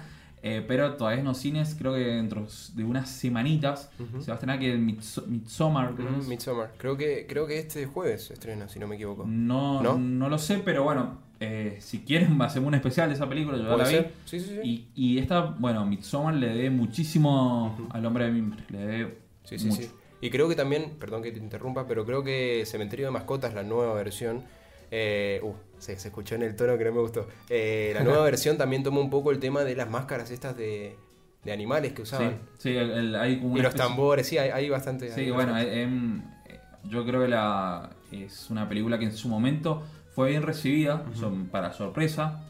[0.48, 4.36] eh, pero todavía en los cines, creo que dentro de unas semanitas se va a
[4.36, 6.12] estrenar que Midso- Midsommar, creo.
[6.12, 6.72] Midsommar.
[6.78, 9.26] Creo que, creo que este jueves se estrena, si no me equivoco.
[9.28, 9.98] No, ¿No?
[9.98, 10.30] ¿No?
[10.30, 13.70] lo sé, pero bueno, eh, si quieren hacemos un especial de esa película, yo ya
[13.74, 13.96] ¿Puede la vi.
[13.96, 14.14] ser?
[14.26, 14.88] Sí, sí, sí.
[14.96, 19.58] Y, y esta, bueno, Midsommar le dé muchísimo al hombre de mimbre, le dé Sí,
[19.60, 19.82] sí, mucho.
[19.82, 19.90] sí.
[20.22, 23.64] Y creo que también, perdón que te interrumpa, pero creo que Cementerio de Mascotas, la
[23.64, 24.44] nueva versión,
[24.92, 27.28] eh, uh, se, se escuchó en el tono que no me gustó.
[27.50, 30.96] Eh, la nueva versión también toma un poco el tema de las máscaras estas de,
[31.44, 32.40] de animales que usaban.
[32.58, 35.12] sí, el- el- hay como Y los especie- tambores, sí, hay, hay bastante.
[35.12, 36.22] Sí, hay bueno, eh, em,
[36.86, 41.48] yo creo que la, es una película que en su momento fue bien recibida, son-
[41.48, 42.42] para sorpresa,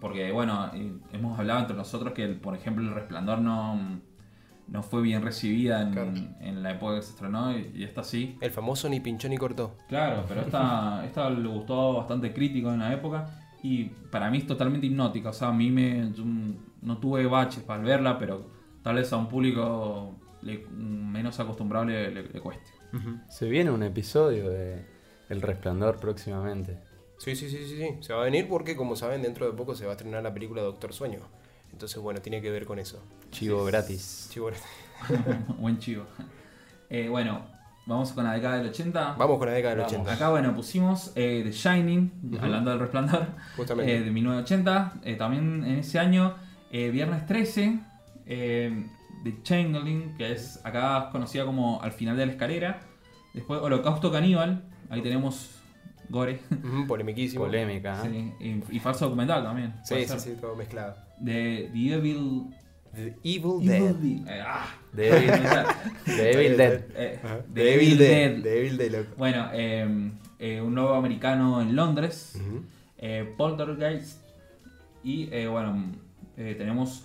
[0.00, 0.70] porque bueno,
[1.12, 4.00] hemos hablado entre nosotros que, el- por ejemplo, El Resplandor no,
[4.72, 6.12] no fue bien recibida en, Claro.
[6.40, 8.36] en la época que se estrenó y, y esta sí.
[8.40, 9.76] El famoso ni pinchó ni cortó.
[9.88, 13.28] Claro, pero esta, esta le gustó bastante crítico en la época
[13.62, 16.24] y para mí es totalmente hipnótica, o sea, a mí me, yo
[16.82, 18.44] no tuve baches para verla, pero
[18.82, 22.70] tal vez a un público le- menos acostumbrado le- le- le cueste.
[23.28, 24.84] Se viene un episodio de
[25.28, 26.78] El Resplandor próximamente.
[27.18, 27.88] Sí, sí, sí, sí, sí.
[28.00, 30.34] Se va a venir porque, como saben, dentro de poco se va a estrenar la
[30.34, 31.20] película Doctor Sueño.
[31.72, 33.02] Entonces, bueno, tiene que ver con eso.
[33.30, 34.28] Chivo gratis.
[34.30, 34.56] Sí, bueno.
[35.58, 36.04] Buen chivo.
[36.90, 37.42] Eh, bueno,
[37.86, 39.14] vamos con la década del 80.
[39.18, 39.92] Vamos con la década del Vamos.
[39.94, 40.12] 80.
[40.12, 43.96] Acá, bueno, pusimos eh, The Shining, hablando del resplandor, Justamente.
[43.96, 44.92] eh, de 1980.
[45.04, 46.36] Eh, también en ese año,
[46.70, 47.80] eh, Viernes 13,
[48.26, 48.86] eh,
[49.24, 52.80] The Changeling, que es acá conocida como Al final de la escalera.
[53.34, 55.48] Después, Holocausto Caníbal, ahí tenemos
[56.10, 56.40] Gore.
[56.50, 57.44] Ujú, polemiquísimo.
[57.44, 58.34] Polémica, ¿eh?
[58.38, 59.74] Sí, y, y falso documental también.
[59.84, 60.20] Sí, sí, ser.
[60.20, 60.94] sí, todo mezclado.
[61.22, 62.42] De The Evil.
[62.94, 63.94] The Evil Dead.
[64.94, 65.42] The Evil,
[66.56, 66.84] Dead.
[67.54, 68.42] The Evil Dead.
[68.42, 69.06] The Evil Dead.
[69.16, 72.62] Bueno, eh, eh, un nuevo americano en Londres, Ujú.
[72.98, 74.20] eh, Poltergeist,
[75.02, 75.90] y eh, bueno,
[76.36, 77.04] eh, tenemos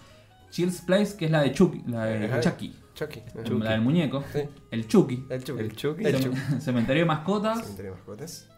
[0.51, 2.41] Child's Place, que es la de Chucky, la de Ajá.
[2.41, 3.21] Chucky, Chucky.
[3.59, 4.39] La del muñeco, Sí.
[4.71, 5.61] el Chucky, El Chucky.
[5.61, 6.05] El Chucky.
[6.05, 6.37] El Chucky.
[6.59, 7.59] Cementerio de Mascotas.
[7.61, 8.49] Cementerio de mascotas.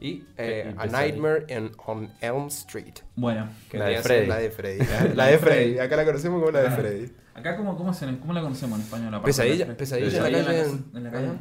[0.00, 0.86] Y eh, A.
[0.86, 2.94] Nightmare in- on Elm Street.
[3.16, 4.26] Bueno, Que La de Freddy.
[4.26, 4.86] La de Freddy.
[5.14, 5.78] La, de Freddy.
[5.78, 7.12] Acá la conocemos como la de Freddy.
[7.34, 9.10] acá cómo, cómo, se, cómo la conocemos en español?
[9.12, 11.26] La parte Pesadilla- de- pesadilla en la calle- en en la calle.
[11.26, 11.36] Ajá.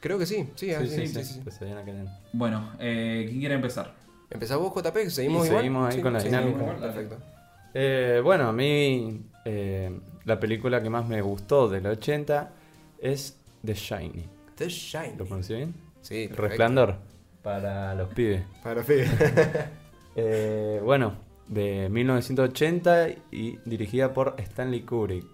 [0.00, 0.48] Creo que sí.
[0.56, 1.24] Sí, ah, Sí, sí, sí, sí, sí.
[1.24, 1.40] sí, sí.
[1.44, 2.18] Pesadilla en la cadena.
[2.32, 3.94] Bueno, eh, ¿quién quiere empezar?
[4.30, 5.10] ¿Empezás vos, JP?
[5.10, 5.60] ¿Seguimos Y igual?
[5.62, 6.58] seguimos ahí con la dinámica.
[6.58, 7.18] seguimos Perfecto.
[7.74, 12.50] Eh, bueno, a mí eh, la película que más me gustó del 80
[13.00, 14.24] es The Shining.
[14.56, 15.18] The Shining.
[15.18, 15.74] ¿Lo conocí bien?
[16.00, 16.42] Sí, perfecto.
[16.42, 16.96] Resplandor.
[17.42, 18.42] Para los pibes.
[18.62, 19.10] Para los pibes.
[20.14, 21.14] Eh, bueno,
[21.48, 25.24] de 1980 y dirigida por Stanley Kubrick.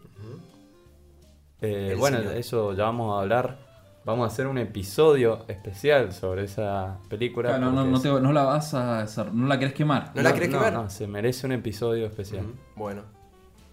[1.60, 2.36] Eh, El bueno, señor.
[2.36, 3.58] eso ya vamos a hablar.
[4.04, 7.48] Vamos a hacer un episodio especial sobre esa película.
[7.48, 10.12] Claro, no, no, no, es- te- no la vas a hacer, no la querés quemar.
[10.14, 10.72] ¿No la querés quemar?
[10.72, 12.46] No, se merece un episodio especial.
[12.76, 13.02] Bueno.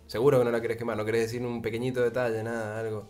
[0.07, 0.97] Seguro que no la querés quemar.
[0.97, 3.07] No querés decir un pequeñito detalle, nada, algo.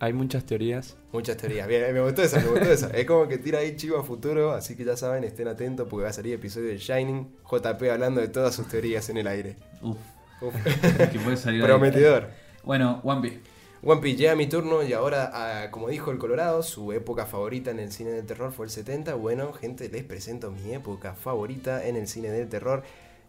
[0.00, 0.96] Hay muchas teorías.
[1.12, 1.66] Muchas teorías.
[1.66, 2.90] Bien, me gustó esa, me gustó esa.
[2.90, 6.04] Es como que tira ahí chivo a futuro, así que ya saben, estén atentos porque
[6.04, 7.28] va a salir episodio de Shining.
[7.50, 9.56] JP hablando de todas sus teorías en el aire.
[9.82, 9.96] Uf,
[10.40, 10.54] Uf.
[11.12, 11.66] que puede salir ahí.
[11.66, 12.28] Prometedor.
[12.62, 13.40] Bueno, One Piece.
[13.82, 17.70] One Piece, llega mi turno y ahora, ah, como dijo el Colorado, su época favorita
[17.70, 19.14] en el cine del terror fue el 70.
[19.14, 22.84] Bueno, gente, les presento mi época favorita en el cine del terror.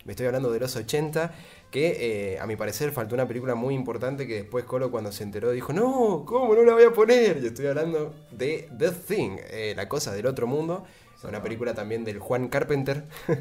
[0.06, 1.34] Me estoy hablando de los 80,
[1.72, 5.24] que eh, a mi parecer faltó una película muy importante que después Colo cuando se
[5.24, 7.42] enteró dijo, no, ¿cómo no la voy a poner?
[7.42, 10.86] Yo estoy hablando de The Thing, eh, La Cosa del Otro Mundo.
[11.22, 13.04] Una película también del Juan Carpenter.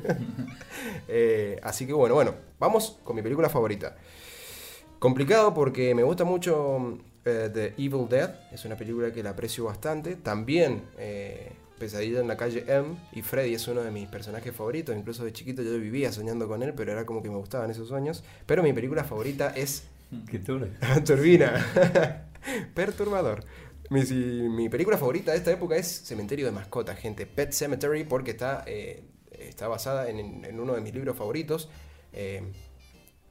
[1.10, 3.96] Eh, así que bueno, bueno, vamos con mi película favorita.
[4.98, 10.16] Complicado porque me gusta mucho The Evil Dead, es una película que la aprecio bastante.
[10.16, 10.82] También
[11.78, 14.96] Pesadilla en la calle M y Freddy es uno de mis personajes favoritos.
[14.96, 17.88] Incluso de chiquito yo vivía soñando con él, pero era como que me gustaban esos
[17.88, 18.24] sueños.
[18.46, 19.84] Pero mi película favorita es
[20.30, 20.38] ¿Qué.
[21.04, 21.52] Turbina.
[22.74, 23.44] Perturbador.
[23.90, 27.26] Mi, mi película favorita de esta época es Cementerio de Mascotas, gente.
[27.26, 31.68] Pet Cemetery, porque está, eh, está basada en, en uno de mis libros favoritos.
[32.12, 32.42] Eh,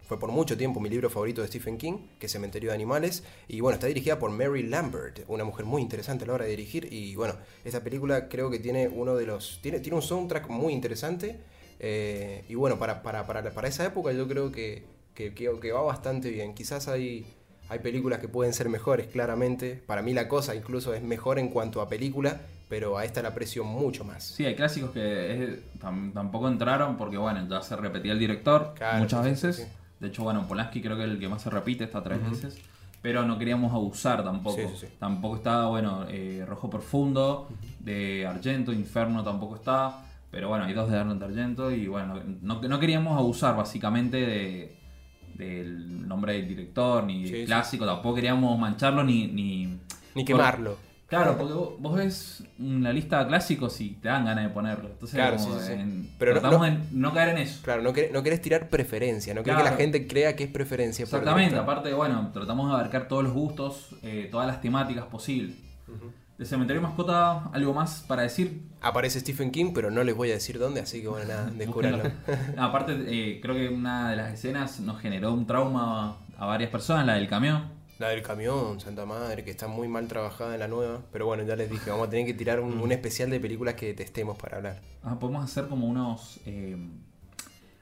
[0.08, 3.24] fue por mucho tiempo mi libro favorito de Stephen King, que es Cementerio de Animales.
[3.48, 6.52] Y bueno, está dirigida por Mary Lambert, una mujer muy interesante a la hora de
[6.52, 6.91] dirigir.
[6.91, 9.60] Y bueno, esta película creo que tiene uno de los.
[9.62, 11.39] Tiene, tiene un soundtrack muy interesante.
[11.80, 15.72] eh, y bueno, para, para, para, para esa época yo creo que, que, que- que
[15.72, 16.54] va bastante bien.
[16.56, 17.26] Quizás hay,
[17.70, 19.76] hay películas que pueden ser mejores, claramente.
[19.86, 22.39] Para mí la cosa incluso es mejor en cuanto a película,
[22.70, 24.24] pero a esta la aprecio mucho más.
[24.24, 29.00] Sí, hay clásicos que tam- tampoco entraron porque, bueno, ya se repetía el director Claro,
[29.04, 29.56] muchas sí, veces.
[29.58, 29.63] sí.
[30.00, 32.62] De hecho, bueno, Polanski creo que es el que más se repite, está tres veces.
[33.02, 34.58] Pero no queríamos abusar tampoco.
[34.58, 34.94] Sí, sí, sí.
[35.00, 37.48] Tampoco está, bueno, eh, Rojo Profundo,
[37.80, 40.04] de Argento, Inferno tampoco está.
[40.32, 44.78] Pero bueno, hay dos de Arnold Argento y bueno, no, no queríamos abusar básicamente de
[45.38, 49.78] del nombre del director, ni clásico, tampoco queríamos mancharlo ni, ni
[50.16, 50.78] Ni quemarlo.
[51.08, 54.89] Claro, porque vos, vos ves la lista de clásicos y te dan ganas de ponerlo.
[54.89, 57.60] Entonces, Claro, como sí, sí, Pero tratamos no- de no caer en eso.
[57.63, 60.50] Claro, no, querés, no querés tirar preferencia, no querés que la gente crea que es
[60.52, 61.04] preferencia.
[61.04, 65.56] Exactamente, aparte, bueno, tratamos de abarcar todos los gustos, eh, todas las temáticas posibles.
[66.38, 68.62] De Cementerio Mascota, algo más para decir.
[68.82, 72.04] Aparece Stephen King, pero no les voy a decir dónde, así que bueno, nada, descúbranlo.
[72.56, 76.70] No, aparte, eh, creo que una de las escenas nos generó un trauma a varias
[76.70, 77.77] personas, la del camión.
[78.00, 81.02] La del camión, Santa Madre, que está muy mal trabajada en la nueva.
[81.12, 83.74] Pero bueno, ya les dije, vamos a tener que tirar un, un especial de películas
[83.74, 84.82] que detestemos para hablar.
[85.04, 86.40] Ah, podemos hacer como unos.
[86.46, 86.78] eh,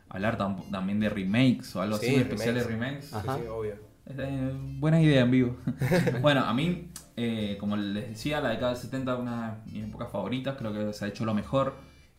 [0.08, 3.12] hablar tam- también de remakes o algo Sí, así, un especial de remakes.
[3.12, 3.14] remakes.
[3.14, 3.36] Ajá.
[3.36, 3.76] Sí, sí, obvio.
[4.08, 5.58] Eh, buena idea en vivo.
[6.22, 9.84] bueno, a mí, eh, como les decía, la década del 70 es una de mis
[9.90, 11.74] épocas favoritas, creo que se ha hecho lo mejor.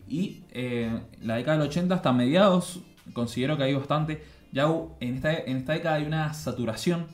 [0.06, 2.80] Y eh, la década del 80 hasta mediados,
[3.14, 4.22] considero que hay bastante.
[4.56, 4.64] Ya
[5.00, 7.06] en esta, en esta década hay una saturación.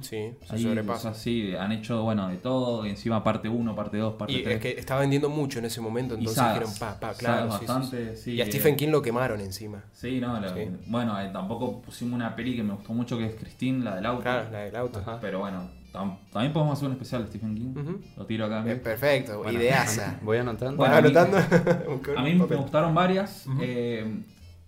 [0.00, 1.10] Sí, se Ahí, sobrepasa.
[1.10, 2.86] o sea, sí, han hecho, bueno, de todo.
[2.86, 4.56] y Encima parte 1, parte 2, parte Y 3.
[4.56, 6.54] es que estaba vendiendo mucho en ese momento, entonces sagas.
[6.60, 7.50] dijeron, pa, pa, claro.
[7.52, 7.66] sí, sí, sí.
[7.66, 9.84] bastante, sí, y a eh, Stephen King lo quemaron encima.
[9.92, 10.70] Sí, no, la- Sí.
[10.86, 14.06] bueno, eh, tampoco pusimos una peli que me gustó mucho que es Christine, la del
[14.06, 14.22] auto.
[14.22, 14.98] Claro, la del auto.
[15.00, 15.18] Ajá.
[15.20, 17.74] Pero bueno, tam- también podemos hacer un especial de Stephen King.
[18.16, 18.64] Lo tiro acá.
[18.66, 20.18] Es perfecto, Bueno, ideaza.
[20.22, 20.78] Voy anotando.
[20.78, 21.90] Bueno, ¿Vas a mí- anotando?
[21.90, 23.46] Busca A un mí me gustaron varias.
[23.60, 24.22] Eh,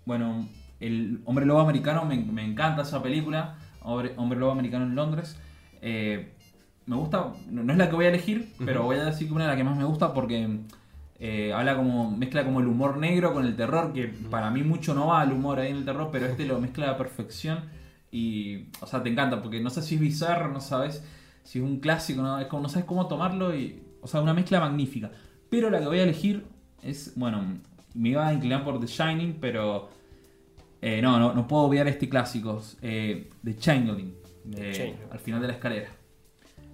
[0.04, 0.46] bueno,
[0.80, 3.56] El Hombre Lobo Americano, me, me encanta esa película.
[3.82, 5.38] Hombre, Hombre Lobo Americano en Londres.
[5.80, 6.32] Eh,
[6.86, 9.44] me gusta, no, es la que voy a elegir, pero voy a decir que una
[9.44, 10.60] de las que más me gusta porque
[11.18, 14.94] eh, habla como, mezcla como el humor negro con el terror, que para mí mucho
[14.94, 17.64] no va el humor ahí en el terror, pero este lo mezcla a la perfección.
[18.10, 21.04] Y, o sea, te encanta, porque no sé si es bizarro, no sabes
[21.42, 23.54] si es un clásico, no, es como, no sabes cómo tomarlo.
[23.54, 25.10] y O sea, una mezcla magnífica.
[25.50, 26.46] Pero la que voy a elegir
[26.82, 27.58] es, bueno,
[27.94, 29.90] me iba a inclinar por The Shining, pero
[30.80, 32.62] eh, no, no, no puedo obviar este clásico.
[32.82, 34.14] Eh, Changeling,
[34.44, 35.12] de- Changeling.
[35.12, 35.90] al final de la escalera.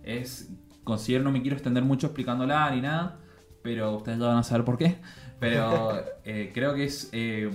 [0.02, 0.50] Es,
[0.84, 3.18] considero, no me quiero extender mucho explicándola ni nada,
[3.62, 4.96] pero ustedes ya van a saber por qué.
[5.40, 7.50] Pero eh, creo que es eh,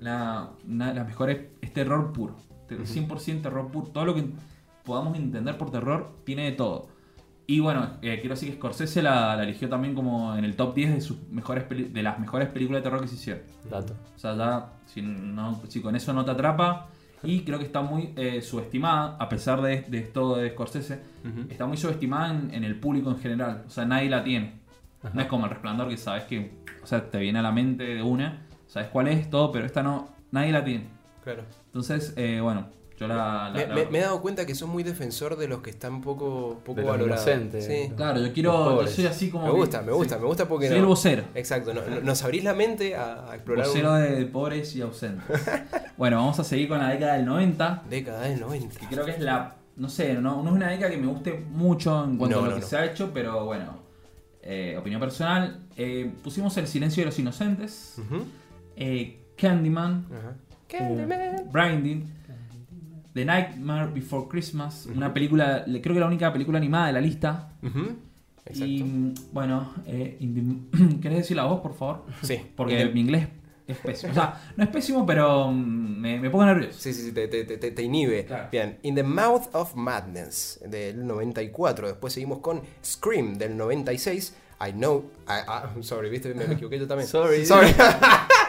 [0.00, 2.36] la- una de las mejores, es terror puro.
[2.68, 3.86] Te- 100% terror puro.
[3.88, 4.24] Todo lo que
[4.84, 6.88] podamos entender por terror tiene de todo.
[7.46, 10.74] Y bueno, eh, quiero decir que Scorsese la, la eligió también como en el top
[10.74, 13.42] 10 de, sus mejores de las mejores películas de terror que se hicieron.
[13.68, 13.94] Dato.
[14.14, 16.88] O sea, ya, si, no, si con eso no te atrapa.
[17.22, 21.00] Y creo que está muy eh, subestimada, a pesar de, de esto de Scorsese,
[21.48, 23.64] está muy subestimada en, en el público en general.
[23.66, 24.60] O sea, nadie la tiene.
[25.12, 26.52] No es como el resplandor que sabes que,
[26.82, 29.82] o sea, te viene a la mente de una, sabes cuál es, todo, pero esta
[29.82, 30.86] no, nadie la tiene.
[31.22, 31.44] Claro.
[31.66, 33.50] Entonces, eh, bueno, yo la...
[33.50, 35.70] la- Me, la- me- me he dado cuenta que sos muy defensor de los que
[35.70, 37.24] están poco, poco valorados.
[37.60, 37.90] Sí.
[37.96, 39.46] Claro, yo quiero, yo soy así como...
[39.46, 40.20] Me que- gusta, me gusta, sí.
[40.20, 41.24] me gusta porque Soy no- el vocero.
[41.34, 44.80] Exacto, no- no- nos abrís la mente a, a explorar Vocero un- de pobres y
[44.82, 45.24] ausentes.
[45.96, 47.82] bueno, vamos a seguir con la década del 90.
[47.90, 48.78] década del 90.
[48.80, 49.56] que creo que es la.
[49.76, 52.44] No sé, no, no es una década que me guste mucho en cuanto No, a
[52.44, 52.66] lo no, que no.
[52.68, 53.78] se ha hecho, pero bueno,
[54.40, 55.62] eh, opinión personal.
[55.76, 57.96] Eh, pusimos El silencio de los inocentes,
[58.76, 60.36] eh, Candyman, Ajá.
[60.68, 62.13] eh, Blinding,
[63.14, 67.00] The Nightmare Before Christmas, una película, le- creo que la única película animada de la
[67.00, 67.52] lista.
[67.62, 67.96] Ujú.
[68.46, 68.64] Exacto.
[68.66, 72.04] Y mm, bueno, eh, the- ¿querés decir la voz, por favor?
[72.22, 72.40] Sí.
[72.56, 73.28] Porque the- mi inglés
[73.66, 74.12] es pésimo.
[74.12, 76.78] O sea, no es pésimo, pero mm, me, me pongo nervioso.
[76.78, 78.26] Sí, sí, sí, te, te- te- te inhibe.
[78.26, 78.48] Claro.
[78.50, 81.86] Bien, In the Mouth of Madness del 94.
[81.88, 84.36] Después seguimos con Scream del 96.
[84.68, 85.04] I know.
[85.28, 86.34] I- ah, sorry, ¿viste?
[86.34, 87.08] Me, me equivoqué yo también.
[87.08, 87.46] Sorry.
[87.46, 87.68] Sorry.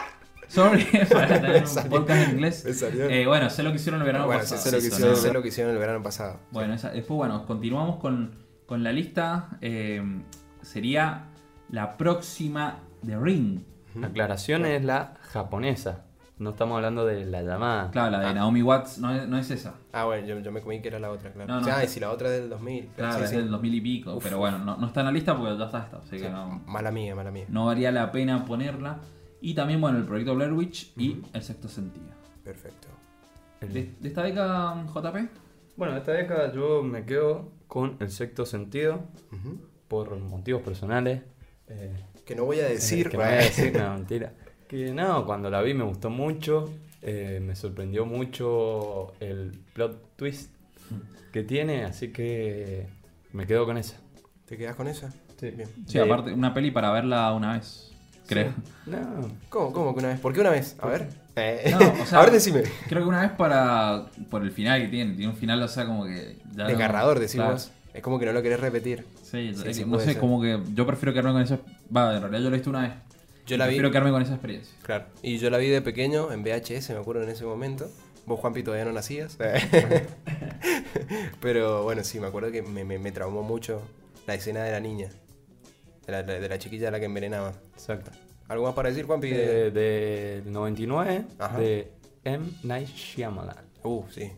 [0.48, 1.90] Sorry, para tener un salió.
[1.90, 2.82] podcast en inglés.
[2.82, 4.60] Eh, bueno, sé lo que hicieron el verano bueno, pasado.
[4.62, 5.26] sé lo que hicieron, sonó.
[5.28, 6.40] sé lo que hicieron el verano pasado.
[6.50, 9.48] Bueno, esa- después, bueno, continuamos con, con la lista.
[9.60, 10.02] Eh,
[10.62, 11.24] sería
[11.70, 13.60] la próxima de Ring.
[14.02, 16.02] Aclaración es la japonesa.
[16.38, 17.90] No estamos hablando de la llamada.
[17.92, 18.34] Claro, la de Ah.
[18.34, 19.72] Naomi Watts no es, no es esa.
[19.92, 21.48] Ah, bueno, yo, yo me comí que era la otra, claro.
[21.48, 21.62] No, no.
[21.62, 22.88] O sea, y si la otra es del 2000.
[22.94, 23.36] Claro, sí, es sí.
[23.36, 24.14] del 2000 y pico.
[24.16, 24.22] Uf.
[24.22, 25.96] Pero bueno, no, no está en la lista porque ya está esta.
[25.96, 27.46] Así que no, Mala mía, mala mía.
[27.48, 28.98] no valía la pena ponerla.
[29.40, 32.06] Y también, bueno, el proyecto Blair Witch y El Sexto Sentido.
[32.44, 32.88] Perfecto.
[33.60, 35.28] De, de esta década, JP,
[35.76, 39.04] Bueno, esta década yo me quedo con el sexto sentido
[39.88, 41.22] por motivos personales.
[41.68, 43.08] Eh, Que no voy a decir.
[43.10, 44.32] que no voy a decir, no, mentira.
[44.68, 46.70] Que no, cuando la vi me gustó mucho.
[47.02, 50.54] eh, me sorprendió mucho el plot twist
[51.32, 52.86] que tiene, así que
[53.32, 53.96] me quedo con esa.
[54.46, 55.10] ¿Te quedas con esa?
[55.38, 55.50] Sí.
[55.50, 55.68] Bien.
[55.86, 57.85] sí, De- aparte, una peli para verla una vez,
[58.26, 58.52] creo.
[58.86, 60.20] No, ¿Cómo, cómo que una vez?
[60.20, 60.76] ¿Por qué una vez?
[60.80, 61.08] A ver.
[61.36, 62.62] Eh, No, o sea- a ver, decime.
[62.88, 64.06] Creo que una vez para.
[64.30, 65.14] por el final que tiene.
[65.14, 66.36] Tiene un final, o sea, como que.
[66.54, 67.52] ya no- Desgarrador, decís Claro.
[67.52, 67.70] vos.
[67.94, 69.06] Es como que no lo querés repetir.
[69.22, 69.52] Sí,
[69.86, 70.18] no sé, ser.
[70.18, 70.60] como que.
[70.74, 71.58] Yo prefiero quedarme con esa.
[71.94, 72.92] Va, en realidad yo la he visto una vez.
[73.46, 73.70] Yo la vi.
[73.70, 74.74] Prefiero quedarme con esa experiencia.
[74.82, 75.06] Claro.
[75.22, 77.88] Y yo la vi de pequeño en VHS, me acuerdo en ese momento.
[78.26, 79.38] Vos, Juanpi, todavía no nacías.
[81.40, 83.82] Pero bueno, sí, me acuerdo que me, me- me traumó mucho
[84.26, 85.08] la escena de la niña.
[86.06, 87.52] De la, de la chiquilla a la que envenenaba.
[87.74, 88.10] Exacto.
[88.48, 89.28] ¿Algo más para decir, Juanpi?
[89.30, 91.58] De, de 99, Ajá.
[91.58, 91.92] de
[92.24, 92.46] M.
[92.62, 93.56] Night Shyamalan.
[93.82, 94.30] Uh, sí.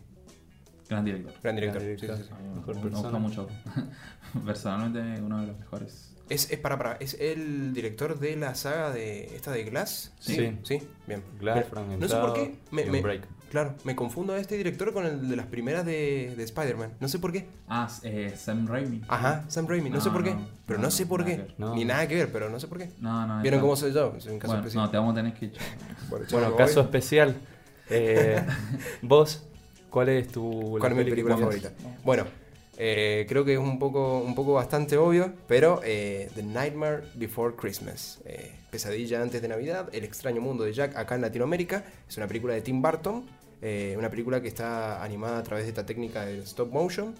[0.89, 1.33] Gran director.
[1.43, 1.81] Gran director.
[1.83, 2.25] Gran Sí, director.
[2.25, 3.01] sí, me- Mejor me persona.
[3.03, 3.47] gusta mucho.
[4.45, 6.15] Personalmente, uno de los mejores.
[6.29, 10.13] Es, es para, para, ¿es el director de la saga de esta de Glass?
[10.19, 10.57] Sí.
[10.63, 11.23] Sí, bien.
[11.39, 11.67] Glass, Bien.
[11.69, 12.59] Fragmentado No sé por qué.
[12.71, 13.01] Me.
[13.49, 16.93] Claro, me confundo a este director con el de las primeras de, de Spider-Man.
[16.99, 17.47] No sé por qué.
[17.67, 19.01] Ah, eh, Sam Raimi.
[19.07, 20.31] Ajá, Sam Raimi, no, No, sé por qué.
[20.35, 21.47] no, pero no, no, sé por qué.
[21.57, 22.89] Ni nada que ver, pero no sé por qué.
[22.99, 23.41] No, no.
[23.41, 24.13] ¿Vieron cómo soy yo?
[24.19, 24.83] Soy un caso Bueno, especial.
[24.85, 25.63] no, te vamos a tener que echar.
[26.31, 26.83] Bueno, caso voy.
[26.85, 27.35] especial.
[27.91, 28.39] Eh,
[29.01, 29.41] vos,
[29.89, 31.71] ¿cuál es tu ¿Cuál es mi película favorita?
[32.03, 32.25] Bueno,
[32.77, 37.55] eh, creo que es un poco, un poco bastante obvio, pero eh, The Nightmare Before
[37.55, 38.19] Christmas.
[38.25, 41.83] eh, Pesadilla antes de Navidad, El extraño mundo de Jack acá en Latinoamérica.
[42.07, 43.25] Es una película de Tim Burton,
[43.61, 47.13] eh, una película que está animada a través de esta técnica del stop motion,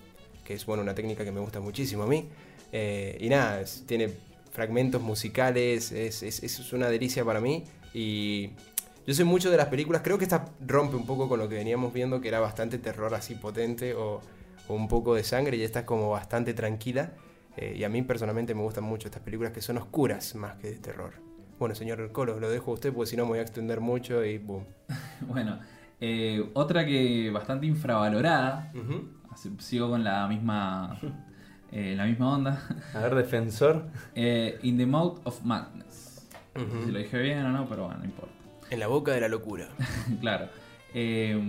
[0.44, 2.28] que es bueno, una técnica que me gusta muchísimo a mí.
[2.72, 4.10] Eh, y nada, tiene
[4.52, 7.64] fragmentos musicales, es, es- es una delicia para mí.
[7.94, 8.52] Y
[9.08, 11.56] yo soy mucho de las películas, creo que esta rompe un poco con lo que
[11.56, 14.22] veníamos viendo, que era bastante terror así potente o,
[14.68, 17.12] o un poco de sangre, y esta es como bastante tranquila.
[17.58, 20.70] Eh, y a mí personalmente me gustan mucho estas películas que son oscuras más que
[20.72, 21.14] de terror.
[21.58, 24.24] Bueno, señor Colo, lo dejo a usted porque si no me voy a extender mucho
[24.24, 24.66] y boom.
[25.22, 25.60] Bueno,
[26.02, 28.72] eh, otra que bastante infravalorada.
[29.60, 30.98] Sigo con la misma,
[31.72, 32.62] eh, la misma onda.
[32.94, 33.86] A ver, Defensor.
[34.16, 36.28] Eh, In the Mouth of Madness.
[36.56, 38.34] No sé si lo dije bien o no, pero bueno, no importa.
[38.70, 39.68] En la boca de la locura.
[40.22, 40.48] claro.
[40.94, 41.40] Eh,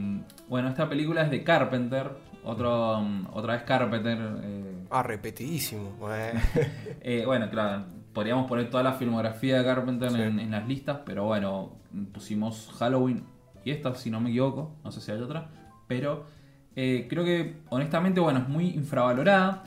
[0.48, 2.10] bueno, esta película es de Carpenter.
[2.44, 4.18] Otro, um, otra vez Carpenter.
[4.42, 5.90] eh, Ah, repetidísimo.
[5.98, 6.40] Bueno.
[7.00, 10.20] eh, bueno, claro, podríamos poner toda la filmografía de Carpenter Sí.
[10.20, 11.76] en, en las listas, pero bueno,
[12.12, 13.24] pusimos Halloween
[13.64, 15.50] y esta, si no me equivoco, no sé si hay otra,
[15.88, 16.24] pero
[16.76, 19.64] eh, creo que honestamente, bueno, es muy infravalorada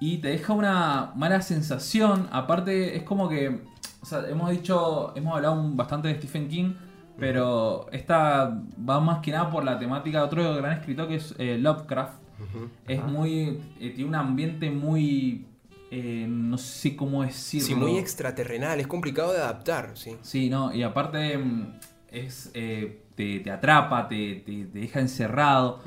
[0.00, 2.28] y te deja una mala sensación.
[2.32, 3.62] Aparte, es como que,
[4.02, 6.74] o sea, hemos dicho, hemos hablado bastante de Stephen King,
[7.16, 11.34] pero esta va más que nada por la temática de otro gran escritor que es
[11.38, 12.24] eh, Lovecraft.
[12.88, 13.60] Es muy.
[13.80, 15.46] eh, tiene un ambiente muy.
[15.90, 17.66] eh, no sé cómo decirlo.
[17.68, 20.16] Sí, muy extraterrenal, es complicado de adaptar, sí.
[20.22, 21.78] Sí, no, y aparte mm,
[22.10, 22.50] es.
[22.54, 25.80] eh, te, te atrapa, te, te- te deja encerrado.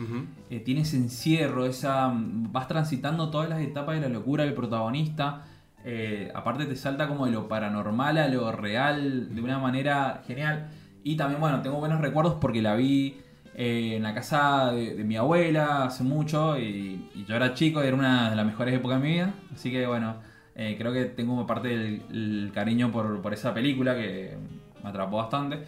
[0.49, 2.11] Eh, tiene ese encierro, esa.
[2.13, 5.43] vas transitando todas las etapas de la locura del protagonista.
[5.83, 10.69] eh, aparte te salta como de lo paranormal a lo real de una manera genial.
[11.03, 13.17] Y también, bueno, tengo buenos recuerdos porque la vi
[13.55, 17.81] eh, en la casa de, de mi abuela hace mucho y, y yo era chico
[17.83, 19.33] y era una de las mejores épocas de mi vida.
[19.53, 20.15] Así que, bueno,
[20.55, 24.35] eh, creo que tengo parte del el cariño por, por esa película que
[24.83, 25.59] me atrapó bastante.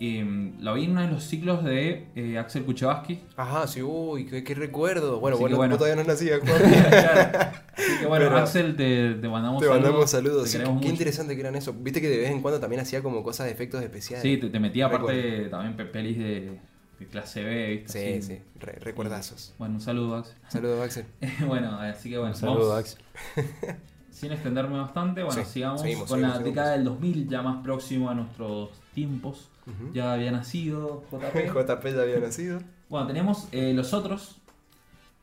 [0.00, 3.18] Y mm, lo vi en uno de los ciclos de eh, Axel Kuchevaski.
[3.36, 5.18] Ajá, sí, uy, qué, qué recuerdo.
[5.18, 5.76] Bueno, bueno, bueno.
[5.76, 6.56] todavía no nacías, Juan.
[6.88, 7.50] Claro.
[7.76, 9.82] Así que bueno, Pero- Axel, te, te mandamos Te saludos.
[9.84, 10.42] mandamos saludos.
[10.44, 10.86] Te Sí, qué mucho.
[10.88, 11.72] interesante que eran eso.
[11.72, 14.22] Viste que de vez en cuando también hacía como cosas de efectos especiales.
[14.22, 15.50] Sí, te, te metía aparte Recuerdo.
[15.50, 16.60] también pe- pelis de,
[17.00, 17.92] de clase B, ¿viste?
[17.92, 18.34] sí, Así.
[18.36, 19.52] sí, re- recuerdazos.
[19.58, 20.36] Bueno, un saludo, Axel.
[20.46, 21.06] Saludos, Axel.
[21.48, 23.00] bueno, así que bueno, Un saludo, vamos- Axel.
[24.12, 26.54] sin extenderme bastante, bueno, Sí, sigamos seguimos, con seguimos, la seguimos.
[26.54, 29.48] década del 2000, ya más próximo a nuestros tiempos.
[29.92, 31.52] Ya había nacido JP.
[31.54, 32.60] JP ya había nacido.
[32.88, 34.38] bueno, tenemos eh, Los Otros,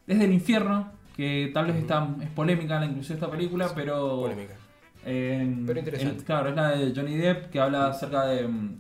[0.08, 4.20] Desde el Infierno, que tal vez está, es polémica la inclusión de esta película, pero...
[4.22, 4.54] Polémica.
[5.08, 6.18] Eh, Pero interesante.
[6.20, 8.78] el- claro, es la de Johnny Depp que habla acerca de, mm,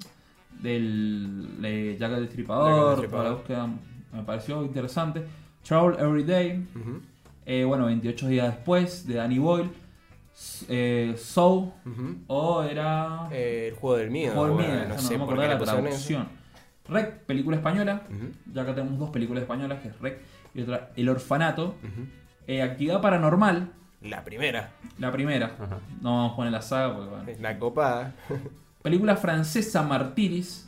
[0.61, 3.09] del de Jack el Jack el Destripador, Destripador.
[3.09, 3.69] toda la búsqueda
[4.13, 5.23] me pareció interesante.
[5.67, 6.65] Trouble Every Day,
[7.45, 9.69] eh, bueno, 28 días después, de Danny Boyle.
[10.67, 11.71] Eh, Soul,
[12.27, 13.29] o era...
[13.31, 14.33] Eh, el juego del miedo.
[14.33, 16.27] Juego del bueno, Miedo, no no, sé me qué de le la traducción.
[16.87, 18.03] Rec, película española.
[18.53, 20.19] Ya acá tenemos dos películas españolas, que es Rec
[20.53, 21.75] y otra El Orfanato.
[22.47, 23.71] Eh, Actividad Paranormal,
[24.01, 24.71] La primera.
[24.99, 25.55] la primera.
[26.01, 27.31] No vamos a poner la saga porque bueno.
[27.41, 28.11] La copa.
[28.83, 30.67] Película francesa Martiris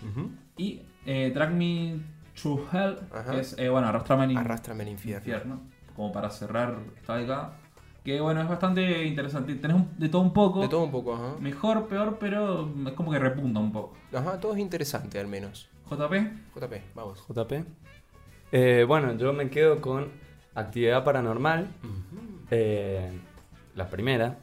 [0.57, 1.99] y eh, Drag Me
[2.41, 2.97] to Hell,
[3.31, 5.19] que es, bueno, Arrastrame Arrástrame al infierno.
[5.19, 5.61] infierno,
[5.95, 7.53] como para cerrar esta década.
[8.07, 9.53] Que bueno, es bastante interesante.
[9.55, 10.61] Tenés un- de todo un poco.
[10.61, 11.35] De todo un poco, ajá.
[11.41, 13.97] Mejor, peor, pero es como que repunta un poco.
[14.13, 15.67] Ajá, todo es interesante al menos.
[15.89, 16.13] JP,
[16.55, 17.21] JP, vamos.
[17.27, 17.65] JP.
[18.53, 20.07] Eh, bueno, yo me quedo con
[20.55, 21.67] Actividad Paranormal.
[22.49, 23.11] eh,
[23.75, 24.37] la primera,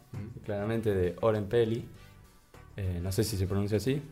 [0.44, 1.88] claramente de Oren Peli.
[2.76, 4.02] eh, no sé si se pronuncia así.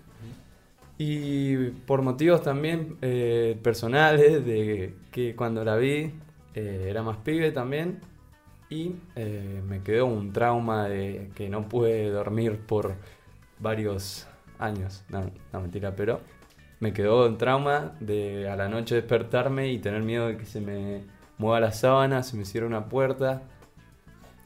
[0.96, 6.11] Y por motivos también eh, personales, de que cuando la vi
[6.55, 8.00] eh, era más pibe también.
[8.72, 12.94] Y eh, me quedó un trauma de que no pude dormir por
[13.58, 14.26] varios
[14.58, 15.04] años.
[15.10, 16.20] No, no mentira, pero
[16.80, 20.60] me quedó un trauma de a la noche despertarme y tener miedo de que se
[20.62, 21.02] me
[21.36, 23.42] mueva la sábana, se me cierre una puerta.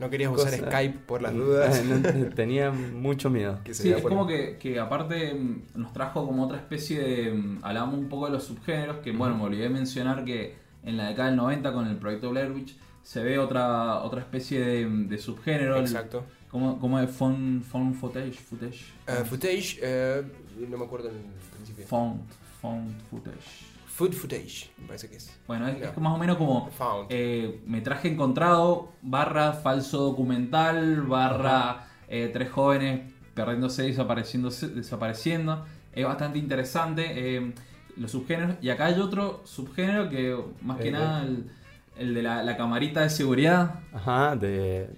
[0.00, 1.82] No querías usar Skype por las dudas.
[1.84, 3.60] No, tenía mucho miedo.
[3.64, 7.30] Que Sí, es por- como que, que aparte mm, nos trajo como otra especie de...
[7.32, 10.96] mm, Hablamos un poco de los subgéneros, que bueno, me olvidé de mencionar que en
[10.96, 12.76] la década del 90 con el proyecto Blair Witch
[13.06, 15.76] se ve otra otra especie de, de subgénero.
[15.76, 16.24] el- Exacto.
[16.50, 17.08] ¿Cómo, cómo es?
[17.10, 18.80] Phone, phone footage, footage.
[19.06, 20.22] Eh, footage, eh,
[20.68, 21.22] no me acuerdo en el
[21.54, 21.86] principio.
[21.86, 22.20] Found,
[22.60, 23.64] found footage.
[23.86, 25.30] Food footage, me parece que es.
[25.46, 25.86] Bueno, es, No.
[25.86, 27.06] es más o menos como Found.
[27.10, 35.64] eh, metraje encontrado, barra falso documental, barra eh, tres jóvenes perdiéndose, desapareciéndose, desapareciendo.
[35.92, 37.52] Es bastante interesante eh,
[37.96, 38.56] los subgéneros.
[38.62, 41.50] Y acá hay otro subgénero que más que nada el,
[41.98, 43.76] el de la, la camarita de seguridad.
[43.92, 44.88] Ajá, de,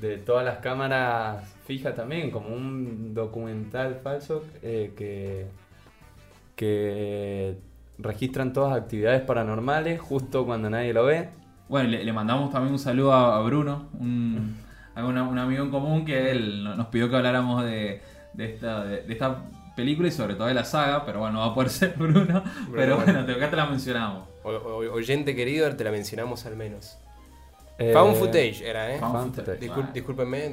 [0.00, 5.46] de todas las cámaras fijas también, como un documental falso eh, que,
[6.54, 7.56] que
[7.98, 11.28] registran todas las actividades paranormales justo cuando nadie lo ve.
[11.68, 14.56] Bueno, le, le mandamos también un saludo a, a Bruno, un,
[14.94, 18.00] a una- un amigo en común que él no- nos pidió que habláramos de,
[18.34, 19.42] de esta, de, de esta
[19.74, 22.42] película y sobre todo de la saga, pero bueno, no va a poder ser Bruno.
[22.74, 23.12] pero bueno.
[23.12, 24.28] bueno, te- acá te la mencionamos.
[24.46, 26.98] O- o- oyente querido, te la mencionamos al menos.
[27.78, 28.98] Eh, Found footage era, ¿eh?
[28.98, 29.60] Found Found footage.
[29.60, 30.48] Discul- discúlpenme,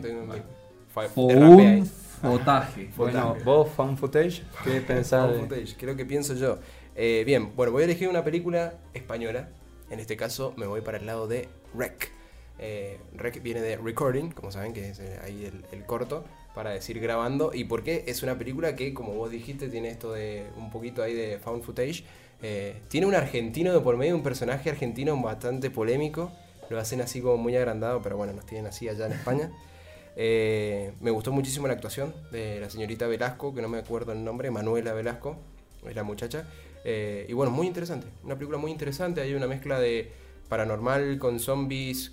[1.16, 1.86] un
[2.22, 2.89] fotaje.
[2.98, 6.58] Bueno, Found vos, Found Footage, ¿qué pensás Found footage, creo que pienso yo.
[6.96, 9.50] Eh, bien, bueno, voy a elegir una película española.
[9.89, 12.12] En este caso me voy para el lado de Rec.
[12.60, 16.24] Eh, Rec viene de recording, como saben, que es eh, ahí el, el corto,
[16.56, 17.52] para decir grabando.
[17.54, 18.04] ¿Y por qué?
[18.08, 21.64] Es una película que, como vos dijiste, tiene esto de un poquito ahí de found
[21.64, 22.04] footage.
[22.44, 26.32] Eh, tiene un argentino de por medio, un personaje argentino bastante polémico.
[26.70, 29.52] Lo hacen así como muy agrandado, pero bueno, nos tienen así allá en España.
[30.16, 34.24] Eh, me gustó muchísimo la actuación de la señorita Velasco, que no me acuerdo el
[34.24, 35.38] nombre, Manuela Velasco,
[35.88, 36.48] es la muchacha.
[36.86, 40.12] Eh, y bueno, muy interesante, una película muy interesante, hay una mezcla de
[40.50, 42.12] paranormal con zombies,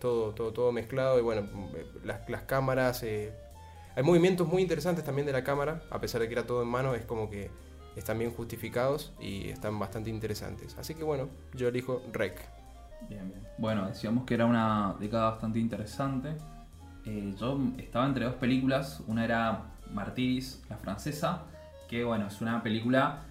[0.00, 5.26] todo, todo, todo mezclado, y bueno, eh, las, las cámaras, hay movimientos muy interesantes también
[5.26, 7.50] de la cámara, a pesar de que era todo en mano, es como que
[7.98, 10.76] están bien justificados y están bastante interesantes.
[10.78, 12.40] Así que bueno, yo elijo Rec.
[13.08, 13.42] Bien, bien.
[13.58, 16.36] Bueno, decíamos que era una década bastante interesante.
[17.04, 19.02] Eh, yo estaba entre dos películas.
[19.06, 21.42] Una era Martyrs, la francesa,
[21.88, 23.24] que bueno, es una película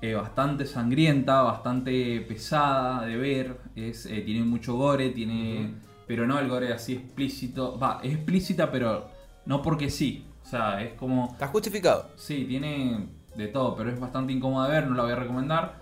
[0.00, 3.56] eh, bastante sangrienta, bastante pesada de ver.
[3.74, 5.74] Es, eh, tiene mucho gore, tiene.
[6.06, 7.78] Pero no el gore así explícito.
[7.78, 9.10] Va, es explícita, pero
[9.44, 10.26] no porque sí.
[10.42, 11.30] O sea, es como.
[11.32, 12.10] Está justificado.
[12.16, 15.74] Sí, tiene de todo, pero es bastante incómoda de ver, no la voy a recomendar.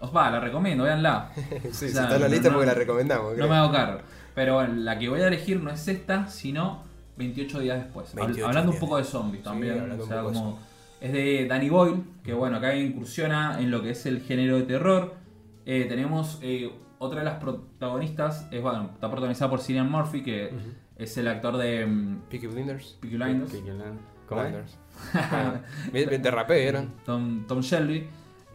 [0.00, 1.30] Os va, la recomiendo, véanla.
[1.34, 3.36] sí, O si está en la lista no- porque la recomendamos.
[3.36, 4.00] No me hago cargo.
[4.34, 6.82] Pero bueno, la que voy a elegir no es esta, sino
[7.18, 8.12] 28 días después.
[8.14, 9.90] Habl- 28 hablando un poco de zombies también.
[9.92, 10.54] o sea, de
[11.00, 14.62] es de Danny Boyle, que bueno, acá incursiona en lo que es el género de
[14.62, 15.14] terror.
[15.66, 20.50] Eh, tenemos eh, otra de las protagonistas, es bueno, está protagonizada por Cillian Murphy, que
[20.96, 21.86] es el actor de
[22.30, 22.96] Peaky Blinders.
[23.00, 23.52] Peaky Blinders.
[27.04, 28.06] Tom, Tom Shelby.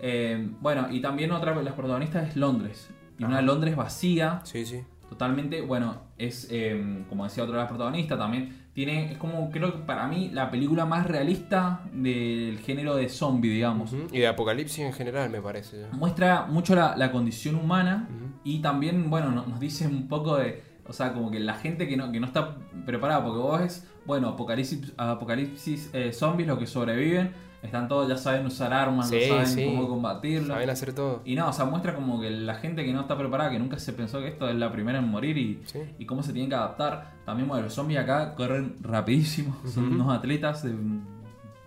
[0.02, 2.90] Eh, bueno, y también otra de las protagonistas es Londres.
[3.20, 3.42] Y una.
[3.42, 4.82] Londres vacía, Sí, sí.
[5.10, 9.72] totalmente, bueno, es, eh, como decía otra de las protagonistas, también tiene, es como, creo
[9.74, 13.92] que para mí, la película más realista del género de zombie, digamos.
[14.12, 15.88] Y de Apocalipsis en general, me parece.
[15.94, 18.08] Muestra mucho la, la condición humana
[18.44, 21.88] y también, bueno, no- nos dice un poco de, o sea, como que la gente
[21.88, 26.58] que no, que no está preparada, porque vos ves, bueno, apocalipsis, apocalipsis eh, zombies, los
[26.60, 27.32] que sobreviven,
[27.62, 29.66] están todos, ya saben usar armas, Sí, saben sí.
[29.66, 30.54] cómo combatirlo.
[30.54, 31.22] Saben hacer todo.
[31.26, 33.78] Y no, o sea, muestra como que la gente que no está preparada, que nunca
[33.80, 35.80] se pensó que esto es la primera en morir y, Sí.
[35.98, 37.14] y cómo se tienen que adaptar.
[37.26, 40.72] También, bueno, los zombies acá corren rapidísimo, son unos atletas de,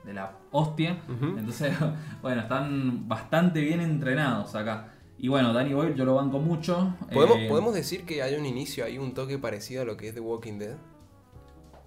[0.04, 0.96] de la hostia.
[1.36, 1.74] Entonces,
[2.22, 4.94] bueno, están bastante bien entrenados acá.
[5.22, 6.94] Y bueno, Danny Boyle yo lo banco mucho.
[7.12, 10.08] ¿Podemos, Eh, ¿Podemos decir que hay un inicio, hay un toque parecido a lo que
[10.08, 10.76] es The Walking Dead?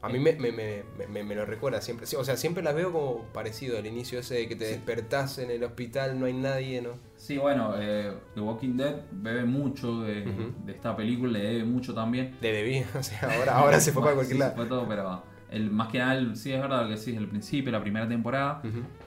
[0.04, 2.06] A mí me, me, me, me- me lo recuerda siempre.
[2.06, 5.40] Sí, O sea, siempre las veo como parecido al inicio ese de que te despertás
[5.40, 6.90] en el hospital, no hay nadie, ¿no?
[7.16, 12.36] Sí, bueno, eh, The Walking Dead bebe mucho de, esta película, le debe mucho también.
[12.42, 14.56] De debí, o sea, ahora, ahora se fue para cualquier sí, lado.
[14.58, 17.30] fue todo, pero el, más que nada, el- sí es verdad lo que sí, el
[17.30, 18.62] principio, la primera temporada.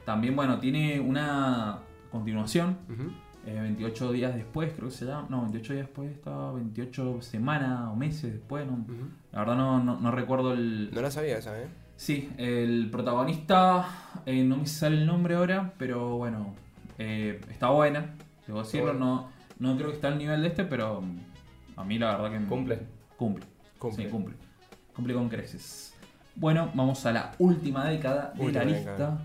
[0.07, 3.13] También, bueno, tiene una continuación, ujú.
[3.47, 5.27] Eh, 28 días después, creo que se llama.
[5.31, 8.67] No, 28 días después, está 28 semanas o meses después.
[8.67, 8.85] No,
[9.33, 10.91] la verdad no, no, no recuerdo el...
[10.93, 11.69] No la sabía esa, ¿eh?
[11.97, 13.87] Sí, el protagonista,
[14.27, 16.55] eh, no me sale el nombre ahora, pero bueno,
[16.99, 18.15] eh, está buena,
[18.47, 18.93] debo decirlo.
[18.93, 19.29] No,
[19.59, 21.03] no creo que está al nivel de este, pero
[21.77, 22.39] a mí la verdad que...
[22.41, 22.81] me- Cumple.
[23.17, 23.47] Cumple.
[23.79, 24.05] Cumple.
[24.05, 24.35] Sí, cumple.
[24.95, 25.95] Cumple con creces.
[26.35, 29.11] Bueno, vamos a la última década de Última la década.
[29.11, 29.19] lista.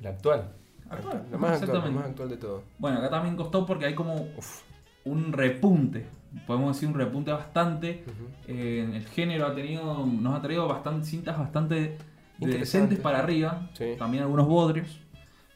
[0.00, 0.52] La actual.
[0.90, 1.90] Actual, Lo más actual, lo exactamente.
[2.00, 2.62] más actual de todo.
[2.78, 4.62] Bueno, acá también costó porque hay como Uf.
[5.04, 6.06] un repunte
[6.46, 8.04] podemos decir un repunte bastante.
[8.46, 11.96] Eh, el género ha tenido, nos ha traído bastante, cintas bastante
[12.38, 12.60] Interesantes.
[12.60, 13.68] decentes para arriba.
[13.74, 13.94] Sí.
[13.98, 15.00] También algunos bodrios.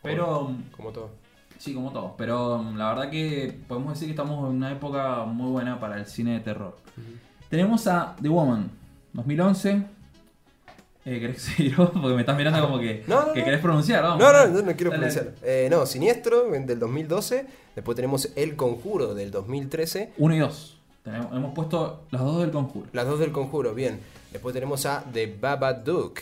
[0.03, 1.11] Pero, Como todo.
[1.59, 2.13] sí, como todos.
[2.17, 6.07] Pero la verdad que podemos decir que estamos en una época muy buena para el
[6.07, 6.77] cine de terror.
[7.49, 8.71] Tenemos a The Woman,
[9.13, 9.87] 2011.
[11.05, 11.91] Eh, ¿Querés seguir vos?
[11.91, 14.03] Porque me estás mirando como que, No, no, que querés pronunciar.
[14.03, 14.19] Vamos.
[14.21, 15.33] No, no, no, no quiero pronunciar.
[15.43, 17.47] Eh, no, Siniestro del 2012.
[17.75, 20.13] Después tenemos El Conjuro del 2013.
[20.19, 20.79] Uno y dos.
[21.03, 22.87] Tenemos- hemos puesto las dos del conjuro.
[22.93, 23.99] Las dos del Conjuro, bien.
[24.31, 26.21] Después tenemos a The Babadook,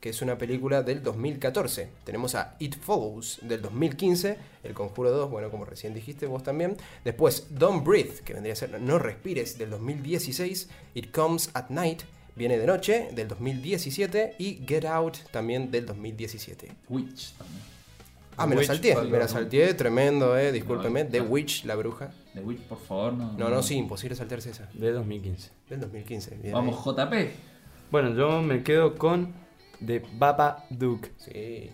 [0.00, 1.90] que es una película del 2014.
[2.04, 4.38] Tenemos a It Follows del 2015.
[4.64, 6.78] El Conjuro 2, bueno, como recién dijiste vos también.
[7.04, 10.70] Después Don't Breathe, que vendría a ser No Respires del 2016.
[10.94, 12.00] It Comes at Night,
[12.36, 14.34] viene de noche del 2017.
[14.38, 16.72] Y Get Out también del 2017.
[16.88, 17.62] Witch también.
[18.36, 19.10] Ah, me la perdón.
[19.10, 21.04] me la salteé, tremendo, eh, discúlpeme.
[21.04, 21.20] No, The.
[21.20, 22.12] Witch, la bruja.
[22.32, 23.12] The Witch, por favor.
[23.12, 24.70] No, No, no, sí, imposible saltarse esa.
[24.72, 25.50] De 2015.
[25.68, 26.36] Del 2015.
[26.36, 26.94] bien Vamos, ahí.
[26.94, 27.30] JP.
[27.90, 29.34] Bueno, yo me quedo con
[29.84, 31.10] The Baba Duke.
[31.18, 31.70] Sí,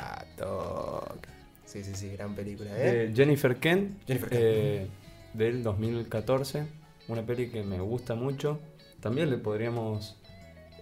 [0.00, 1.26] Babadook.
[1.64, 3.06] Sí, sí, sí, gran película, ¿eh?
[3.08, 4.04] De Jennifer Kent.
[4.06, 4.42] Jennifer Kent.
[4.42, 4.88] eh,
[5.34, 6.66] del 2014.
[7.08, 8.58] Una peli que me gusta mucho.
[9.00, 10.16] También le podríamos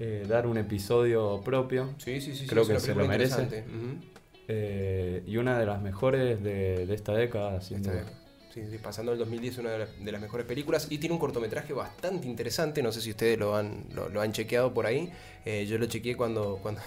[0.00, 1.90] eh, dar un episodio propio.
[1.98, 2.46] Sí, sí, sí.
[2.46, 3.64] creo que se lo merece.
[4.48, 8.02] eh, y una de las mejores de, de esta década, sin Esta duda.
[8.04, 8.12] vez.
[8.52, 11.20] Sí, sí, pasando el 2010 una de las, de las mejores películas y tiene un
[11.20, 15.12] cortometraje bastante interesante, no sé si ustedes lo han, lo, lo han chequeado por ahí,
[15.44, 16.80] Eh, yo lo chequeé cuando, cuando,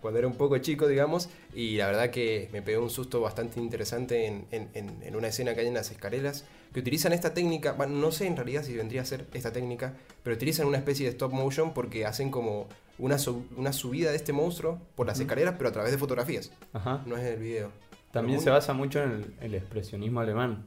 [0.00, 3.60] cuando era un poco chico, digamos, y la verdad que me pegó un susto bastante
[3.60, 7.34] interesante en, en- en- en una escena que hay en las escaleras, que utilizan esta
[7.34, 10.78] técnica, bueno, no sé en realidad si vendría a ser esta técnica, pero utilizan una
[10.78, 12.66] especie de stop motion porque hacen como
[12.98, 16.50] una, sub- una subida de este monstruo por las escaleras, pero a través de fotografías,
[16.72, 17.02] Ajá.
[17.06, 17.70] no es el video.
[18.14, 20.64] También se basa mucho en el, el expresionismo alemán.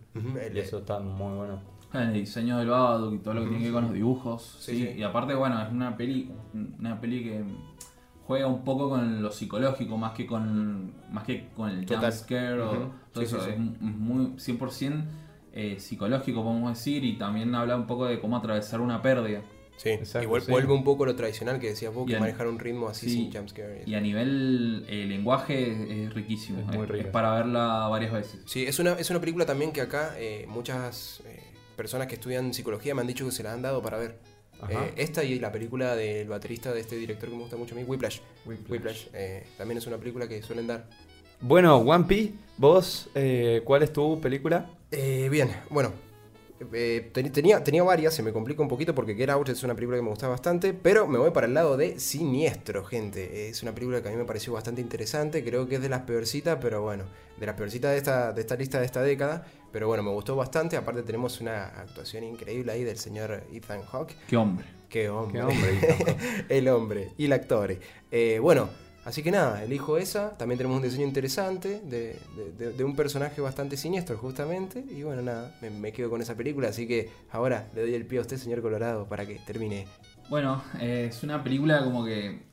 [0.54, 1.60] Y eso está muy bueno.
[1.94, 4.58] El diseño del Babadook y todo lo que tiene que ver con los dibujos.
[4.60, 5.00] Sí, Sí, sí.
[5.00, 6.32] Y aparte, bueno, es una peli,
[6.78, 7.44] una peli que
[8.26, 12.02] juega un poco con lo psicológico más que con más que con el Total.
[12.12, 12.92] jumpscare o Ujú.
[13.14, 13.40] todo Sí, eso.
[13.40, 13.52] sí, sí.
[13.52, 15.06] Es muy 100%
[15.54, 19.42] eh, psicológico, podemos decir, y también habla un poco de cómo atravesar una pérdida.
[19.78, 20.52] Sí, Exacto, igual sí.
[20.52, 23.16] vuelve un poco lo tradicional que decías vos, que manejar un ritmo así sí.
[23.16, 23.84] sin jumpscare.
[23.86, 26.60] Y a nivel eh, lenguaje es, riquísimo.
[26.60, 28.42] Es muy Es- para verla varias veces.
[28.46, 31.40] Sí, es una, es una película también que acá eh, muchas eh,
[31.76, 34.18] personas que estudian psicología me han dicho que se la han dado para ver.
[34.70, 37.78] Eh, esta y la película del baterista de este director que me gusta mucho a
[37.78, 38.20] mí, Whiplash.
[38.46, 38.72] Whiplash.
[38.72, 40.90] Whiplash, eh, también es una película que suelen dar.
[41.40, 44.72] Bueno, One Piece, vos, eh, ¿cuál es tu película?
[44.90, 45.94] Eh, bien, bueno.
[46.74, 49.76] Eh, ten- tenía, tenía varias, se me complica un poquito porque Get Out es una
[49.76, 53.50] película que me gusta bastante, pero me voy para el lado de Siniestro, gente.
[53.50, 56.02] Es una película que a mí me pareció bastante interesante, creo que es de las
[56.02, 57.06] peorcitas, pero bueno,
[57.40, 60.36] de las peorcitas de esta, de esta lista de esta década, pero bueno, me gustó
[60.36, 64.16] bastante, aparte tenemos una actuación increíble ahí del señor Ethan Hawke.
[64.28, 64.66] Qué hombre.
[64.90, 65.40] Qué hombre.
[65.40, 66.46] Qué hombre, Ethan Hawke.
[66.50, 67.78] el hombre y el actor.
[68.10, 68.70] Eh, bueno,
[69.08, 70.38] así que nada, elijo esa.
[70.38, 74.84] También tenemos un diseño interesante de, de- de- de un personaje bastante siniestro, justamente.
[74.90, 76.70] Y bueno, nada, me, me quedo con esa película.
[76.70, 79.88] Así que ahora le doy el pie a usted, señor Colorado, para que termine.
[80.30, 82.46] Bueno, eh, es una película como que.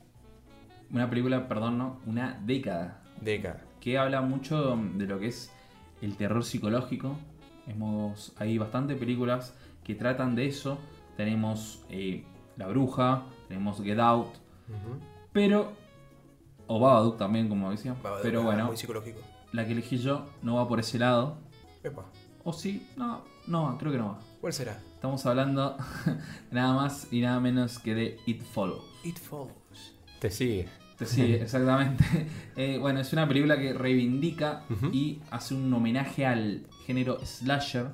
[0.91, 3.01] Una película, perdón, no, una década.
[3.21, 3.61] Deca.
[3.79, 5.51] que habla mucho de lo que es
[6.01, 7.17] el terror psicológico.
[7.67, 9.53] Hemos, hay bastantes películas
[9.83, 10.77] que tratan de eso.
[11.17, 12.23] Tenemos eh,
[12.57, 14.27] La Bruja, tenemos Get Out,
[15.31, 15.71] pero...
[16.67, 17.93] O Babadook también, como decía.
[18.01, 19.19] Babadook, pero bueno, Muy psicológico.
[19.51, 21.37] la que elegí yo no va por ese lado.
[21.83, 22.05] Epa,
[22.43, 24.19] O sí, no, no va, creo que no va.
[24.41, 24.79] ¿Cuál será?
[24.95, 25.77] Estamos hablando
[26.51, 28.83] nada más y nada menos que de It Follows.
[29.03, 29.95] It Follows.
[30.19, 30.67] Te sigue.
[31.05, 32.03] Sí, exactamente.
[32.55, 34.63] Eh, bueno, es una película que reivindica
[34.93, 37.87] y hace un homenaje al género slasher.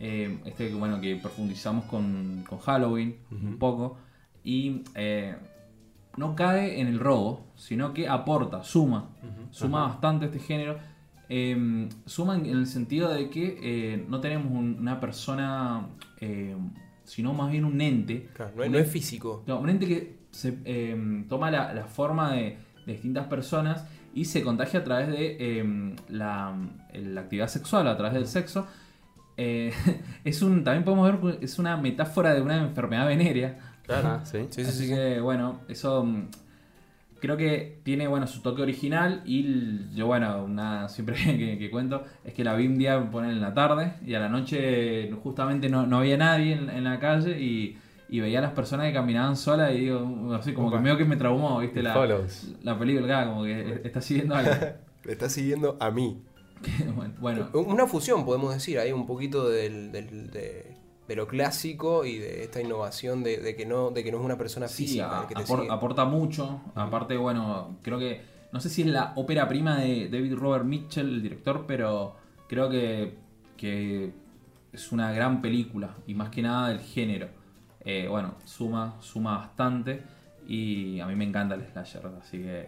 [0.00, 3.98] Eh, este que bueno que profundizamos con, con Halloween un poco.
[4.42, 5.36] Y eh,
[6.16, 9.10] no cae en el robo, sino que aporta, suma.
[9.50, 10.76] Suma bastante este género.
[11.28, 15.88] Eh, suma en el sentido de que eh, no tenemos un- una persona,
[16.20, 16.54] eh,
[17.04, 18.28] sino más bien un ente.
[18.34, 19.42] Claro, no, es- Un no es ente- físico.
[19.46, 24.24] no, un ente que se eh, toma la, la forma de, de distintas personas y
[24.26, 26.54] se contagia a través de la,
[26.94, 28.66] la actividad sexual, a través del sexo.
[29.36, 29.72] Eh,
[30.24, 33.58] es un, también podemos ver que es una metáfora de una enfermedad venérea.
[33.86, 34.46] Claro, sí.
[34.50, 34.88] Sí, sí, Así sí.
[34.88, 34.94] sí.
[34.94, 36.28] que bueno, eso mm,
[37.20, 42.04] creo que tiene bueno su toque original y yo bueno, una siempre que, que cuento
[42.24, 45.68] es que la vi un día ponen en la tarde y a la noche justamente
[45.68, 47.78] no, no había nadie en, en la calle y,
[48.08, 50.82] y veía a las personas que caminaban solas y digo, así como que Opa.
[50.82, 51.94] medio que me traumó, viste, la,
[52.62, 54.52] la película, claro, como que está siguiendo algo.
[55.06, 56.20] Está siguiendo a mí.
[56.62, 60.75] Que, bueno, bueno, Una fusión, podemos decir, ahí un poquito del, del- de,
[61.08, 64.24] de lo clásico y de esta innovación de, de que no de que no es
[64.24, 65.72] una persona sí, física a- el que te apor- sigue.
[65.72, 66.60] aporta mucho.
[66.74, 68.20] Aparte, bueno, creo que.
[68.52, 72.14] No sé si es la ópera prima de David Robert Mitchell, el director, pero
[72.48, 73.14] creo que,
[73.56, 74.12] que
[74.72, 77.28] es una gran película y más que nada del género.
[77.84, 80.02] Eh, bueno, suma, suma bastante
[80.48, 82.66] y a mí me encanta el slasher, así que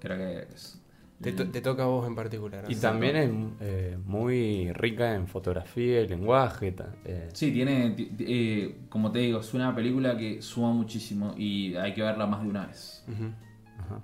[0.00, 0.81] creo que es.
[1.22, 2.64] Te, to- te toca a vos en particular.
[2.68, 2.80] Y ¿no?
[2.80, 6.74] también es eh, muy rica en fotografía y lenguaje.
[7.04, 11.34] eh, Sí, tiene, ti- ti- eh, como te digo, es una película que suma muchísimo
[11.36, 13.04] y hay que verla más de una vez.
[13.08, 13.24] Ujú.
[13.78, 14.00] ajá.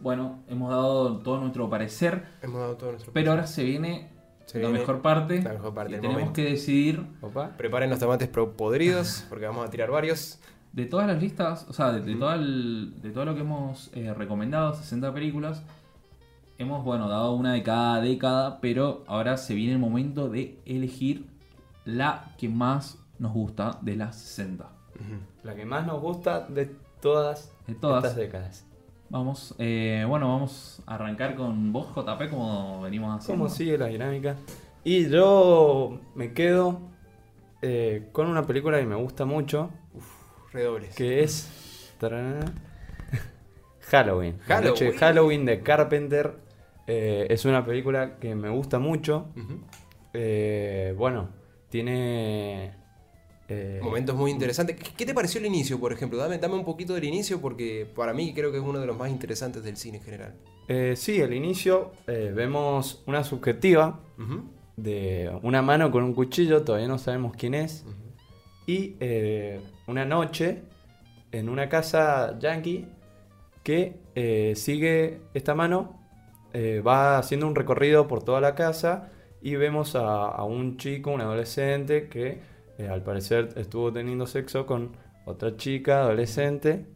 [0.00, 4.08] Bueno, hemos dado todo nuestro parecer, Hemos dado todo nuestro pero ahora se viene
[4.46, 5.42] Se la viene mejor parte.
[5.42, 6.32] la mejor parte y tenemos momento.
[6.34, 7.54] que decidir Opa.
[7.58, 10.38] Preparen los tomates podridos porque vamos a tirar varios.
[10.72, 13.90] de todas las listas, o sea, de, de, todo, el- de todo lo que hemos
[13.94, 15.62] eh, recomendado, 60 películas,
[16.60, 21.26] hemos, bueno, dado una de cada década, pero ahora se viene el momento de elegir
[21.84, 24.68] la que más nos gusta de las 60.
[25.42, 28.04] La que más nos gusta de todas, De todas.
[28.04, 28.66] estas décadas.
[29.08, 33.44] Vamos, eh, bueno, vamos a arrancar con vos, JP, como venimos haciendo.
[33.44, 34.36] ¿Cómo sigue la dinámica?
[34.84, 36.80] Y yo me quedo
[37.62, 39.70] eh, con una película que me gusta mucho,
[40.52, 40.94] Redobles.
[40.94, 41.94] que es
[43.90, 44.38] Halloween.
[44.46, 44.98] La noche de Halloween.
[45.00, 46.49] Halloween de Carpenter.
[46.86, 49.28] Eh, es una película que me gusta mucho.
[50.12, 51.28] Eh, bueno,
[51.68, 52.72] tiene...
[53.48, 54.76] eh, Momentos muy interesantes.
[54.96, 56.18] ¿Qué te pareció el inicio, por ejemplo?
[56.18, 58.96] Dame, dame un poquito del inicio porque para mí creo que es uno de los
[58.96, 60.34] más interesantes del cine en general.
[60.68, 64.00] eh, sí, al inicio eh, vemos una subjetiva
[64.76, 67.84] de una mano con un cuchillo, todavía no sabemos quién es.
[68.66, 68.94] Y
[69.86, 70.62] una noche
[71.32, 72.86] en una casa yankee
[73.64, 73.96] que
[74.56, 75.99] sigue esta mano,
[76.52, 79.10] eh, va haciendo un recorrido por toda la casa
[79.42, 82.40] y vemos a, a un chico, un adolescente que
[82.78, 84.96] eh, al parecer estuvo teniendo sexo con
[85.26, 86.86] otra chica adolescente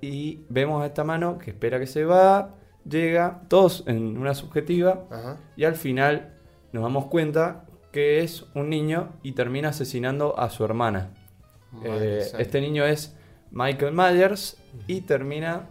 [0.00, 2.54] y vemos a esta mano que espera que se va,
[2.88, 5.38] llega, todos en una subjetiva Ajá.
[5.56, 6.34] y al final
[6.72, 11.10] nos damos cuenta que es un niño y termina asesinando a su hermana.
[11.84, 13.16] Eh, este niño es
[13.50, 14.56] Michael Myers
[14.86, 15.70] y termina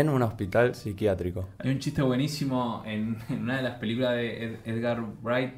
[0.00, 1.48] en un hospital psiquiátrico.
[1.58, 5.52] Hay un chiste buenísimo en, en una de las películas de Ed- Edgar Wright,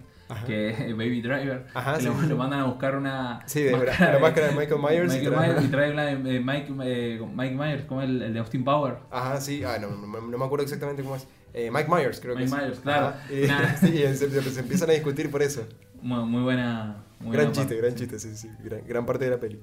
[0.47, 1.67] que es Baby Driver.
[1.75, 3.41] Ajá, que sí, lo, sí, lo mandan a buscar una.
[3.47, 6.05] Sí, de la- la máscara de Michael Myers y Michael trae- Myers y trae una
[6.05, 8.97] de Mike, eh, Mike Myers, como el, el de Austin Power.
[9.11, 9.63] Ajá, sí.
[9.65, 11.27] Ah, no, no, no me acuerdo exactamente cómo es.
[11.55, 12.63] Eh, Mike Myers, creo que Mike es.
[12.63, 13.07] Myers, claro.
[13.07, 13.75] Ajá, y- Nah.
[13.81, 15.67] sí, y se, se- se empiezan a discutir por eso.
[16.03, 17.05] Muy, muy buena.
[17.21, 17.77] Muy gran buena chiste, parte.
[17.77, 18.49] gran chiste, sí, sí.
[18.63, 19.61] Gran, gran parte de la peli.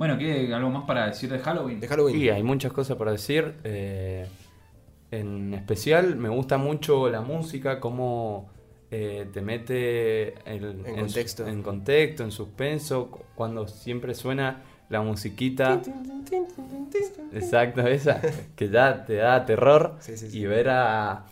[0.00, 1.78] Bueno, ¿qué, ¿algo más para decir de Halloween?
[1.78, 2.16] De Halloween.
[2.16, 3.56] Y hay muchas cosas para decir.
[3.64, 4.26] eh,
[5.10, 8.48] en especial me gusta mucho la música, cómo
[8.90, 11.46] eh, te mete el- En contexto.
[11.46, 15.82] en contexto, en suspenso, cu- cuando siempre suena la musiquita.
[17.34, 18.22] Exacto, esa,
[18.56, 19.96] que ya te da terror.
[20.00, 20.38] Sí, sí, sí.
[20.38, 21.26] Y ver a...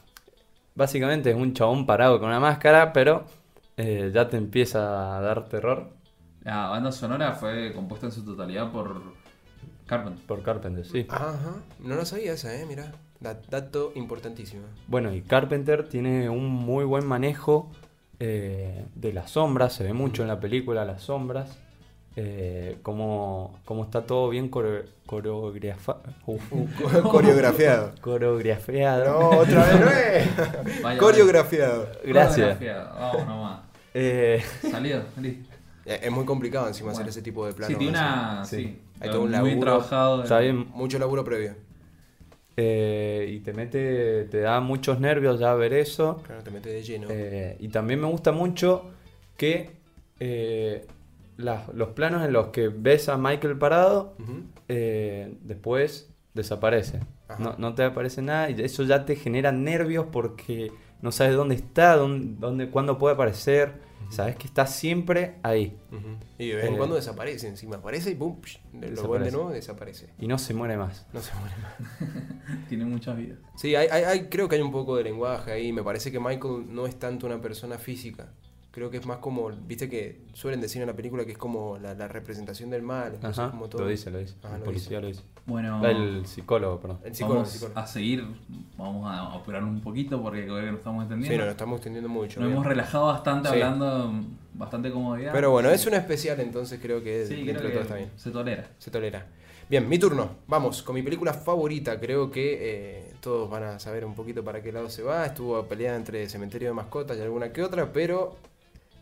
[0.75, 3.25] Básicamente es un chabón parado con una máscara, pero
[3.79, 5.97] eh, ya te empieza a dar terror
[6.49, 9.03] La banda sonora fue compuesta en su totalidad por
[9.87, 10.25] Carpenter.
[10.27, 11.07] por Carpenter, sí.
[11.11, 11.57] Ajá.
[11.79, 12.91] No lo sabía esa, eh, mira.
[13.21, 14.63] Da- dato importantísimo.
[14.87, 17.71] Bueno, y Carpenter tiene un muy buen manejo
[18.19, 21.59] eh, de las sombras, se ve mucho en la película las sombras,
[22.17, 26.43] eh, como, como está todo bien core- coreografa- uf,
[27.11, 27.93] Coreografiado.
[28.01, 29.05] coreografiado.
[29.21, 30.83] No, otra vez no es.
[30.83, 31.89] Vaya, Coreografiado.
[32.05, 32.57] Gracias.
[32.57, 32.85] Coreografía.
[32.99, 33.61] Vamos nomás.
[33.93, 35.58] Eh, Salido, listo.
[35.89, 37.73] Eh, Es muy complicado encima hacer ese tipo de planos.
[37.79, 38.07] Sí, tiene así.
[38.09, 38.45] una.
[38.45, 38.57] Sí.
[38.57, 38.79] Sí.
[39.01, 39.61] Hay todo un muy laburo.
[39.61, 40.23] trabajado.
[40.23, 41.55] está bien, Mucho laburo previo.
[42.57, 46.21] eh, y te mete, te da muchos nervios ya ver eso.
[46.27, 47.07] Claro, te mete de lleno.
[47.11, 48.91] Eh, y también me gusta mucho
[49.37, 49.71] que
[50.21, 50.85] eh,
[51.37, 54.15] las- los planos en los que ves a Michael parado
[54.67, 56.99] eh, después desaparece.
[57.39, 60.73] No, no te aparece nada y eso ya te genera nervios porque
[61.03, 63.75] no sabes dónde está, dónde, dónde- cuándo puede aparecer.
[64.11, 65.77] Sabes que está siempre ahí.
[66.39, 67.77] Y de vez en Eh, cuando desaparece encima.
[67.77, 69.33] Aparece y pum, psh, lo ven de Desaparece.
[69.33, 70.09] nuevo y desaparece.
[70.19, 71.07] y no se muere más.
[71.13, 71.75] No se muere más.
[72.69, 73.39] Tiene muchas vidas.
[73.57, 75.73] Sí, hay, hay- hay- creo que hay un poco de lenguaje ahí.
[75.73, 78.33] Me parece que Michael no es tanto una persona física.
[78.79, 81.79] Creo que es más como, viste que suelen decir en la película que es como
[81.79, 83.15] la, la representación del mal.
[83.15, 83.83] entonces Ajá, como todo.
[83.83, 84.35] lo dice, lo dice.
[84.43, 85.23] Ajá, el lo policía lo dice.
[85.47, 86.99] Bueno, El psicólogo, perdón.
[87.05, 87.81] El psicólogo, vamos el psicólogo.
[87.81, 88.25] a seguir.
[88.77, 91.39] Vamos a operar un poquito porque creo que nos estamos Sí, entendiendo.
[91.39, 92.39] nos lo estamos extendiendo mucho.
[92.41, 92.53] Nos bien.
[92.57, 93.55] hemos relajado bastante Sí.
[93.55, 94.13] hablando
[94.55, 95.33] bastante comodidad.
[95.33, 97.95] Pero bueno, es un especial, entonces creo que Sí, dentro creo de que todo está
[97.97, 98.11] bien.
[98.17, 98.69] se tolera.
[98.79, 99.27] Se tolera.
[99.71, 100.31] Bien, mi turno.
[100.47, 102.01] Vamos, con mi película favorita.
[102.01, 105.27] Creo que eh, todos van a saber un poquito para qué lado se va.
[105.27, 108.37] Estuvo peleada entre Cementerio de Mascotas y alguna que otra, pero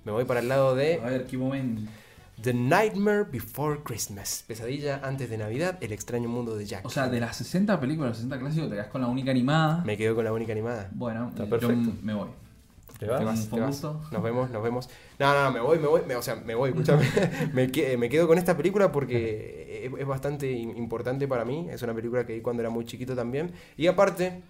[0.07, 1.83] me voy para el lado de A ver, qué momento.
[2.41, 4.45] The Nightmare Before Christmas.
[4.47, 6.85] Pesadilla antes de Navidad, El extraño mundo de Jack.
[6.87, 9.83] O sea, de las 60 películas, los 60 clásicos, te quedas con la única animada.
[9.85, 10.89] Me quedo con la única animada.
[10.93, 11.93] Bueno, Está yo perfecto.
[12.03, 12.29] me voy.
[12.99, 13.19] ¿Te vas?
[13.19, 13.69] Te vas, te vas.
[13.71, 14.01] gusto.
[14.13, 14.89] Nos vemos, nos vemos.
[15.19, 16.03] No, no, no, me voy, me voy.
[16.07, 17.05] me- o sea, me voy, escúchame.
[17.53, 21.69] me, me quedo con esta película porque es, es bastante im- importante para mí.
[21.71, 23.53] Es una película que vi cuando era muy chiquito también.
[23.77, 24.41] Y aparte,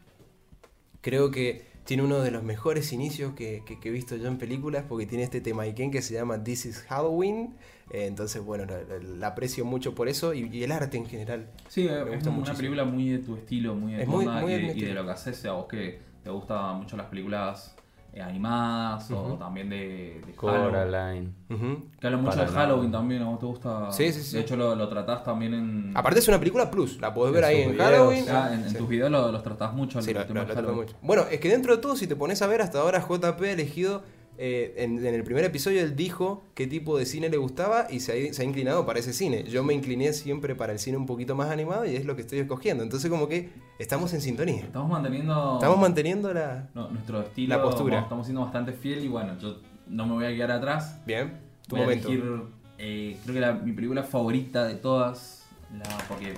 [1.00, 4.36] creo que tiene uno de los mejores inicios que, que- que he visto yo en
[4.38, 7.54] películas porque tiene este tema Iken que se llama This is Halloween.
[7.92, 11.06] Eh, entonces, bueno, la, la- la aprecio mucho por eso y, y el arte en
[11.06, 11.48] general.
[11.68, 12.56] Sí, Me es gusta una muchísimo.
[12.58, 14.78] película muy de tu estilo, muy de Es tu muy- onda muy de y, de,
[14.78, 17.75] y de lo que haces, a vos que te gustan mucho las películas
[18.16, 20.70] eh, animadas o también de, de Halloween.
[20.70, 21.32] Coraline.
[21.50, 21.82] Ujú.
[22.00, 22.54] Que habla mucho de Paranormal.
[22.66, 23.92] Halloween también, a vos te gusta.
[23.92, 24.36] Sí, sí, sí.
[24.36, 25.92] De hecho, lo, lo tratás también en.
[25.94, 28.24] Aparte es una película plus, la podés ver En ahí en videos, Halloween.
[28.30, 28.76] Ah, en, en Sí.
[28.78, 30.00] tus videos lo- los tratás mucho.
[30.00, 30.96] Sí, el lo, tema lo- de lo mucho.
[31.02, 33.50] Bueno, es que dentro de todo, si te pones a ver, hasta ahora JP ha
[33.52, 34.02] elegido,
[34.38, 38.00] eh, en, en el primer episodio él dijo qué tipo de cine le gustaba y
[38.00, 39.44] se ha, se ha inclinado para ese cine.
[39.44, 42.22] Yo me incliné siempre para el cine un poquito más animado y es lo que
[42.22, 42.82] estoy escogiendo.
[42.82, 44.62] Entonces como que estamos en sintonía.
[44.64, 45.54] Estamos manteniendo.
[45.54, 46.68] Estamos manteniendo la...
[46.74, 47.56] no, nuestro estilo.
[47.56, 48.00] La postura.
[48.00, 49.58] Estamos siendo bastante fiel y bueno, yo
[49.88, 51.00] no me voy a quedar atrás.
[51.06, 51.32] Bien,
[51.68, 52.08] tu Voy momento.
[52.08, 52.42] a elegir,
[52.78, 56.34] eh, creo que la- mi película favorita de todas, la, porque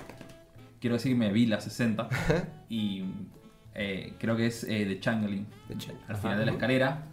[0.79, 2.07] quiero decir que me vi la 60
[2.69, 3.03] y
[3.75, 6.01] eh, creo que es The Changeling, The Changeling.
[6.07, 6.21] al Ajá.
[6.21, 7.03] final de la escalera,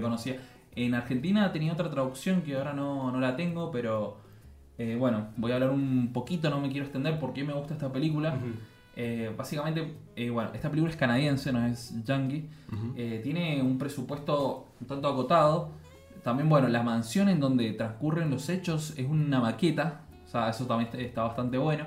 [0.00, 0.36] Conocía.
[0.76, 4.18] En Argentina tenía otra traducción que ahora no, no la tengo, pero
[4.78, 7.74] eh, bueno, voy a hablar un poquito, no me quiero extender por qué me gusta
[7.74, 8.34] esta película.
[8.96, 12.48] Eh, básicamente, eh, bueno, esta película es canadiense, no es yankee.
[13.22, 15.70] Tiene un presupuesto un tanto acotado.
[16.22, 20.02] También, bueno, la mansión en donde transcurren los hechos es una maqueta.
[20.26, 21.86] O sea, eso también está- bastante bueno.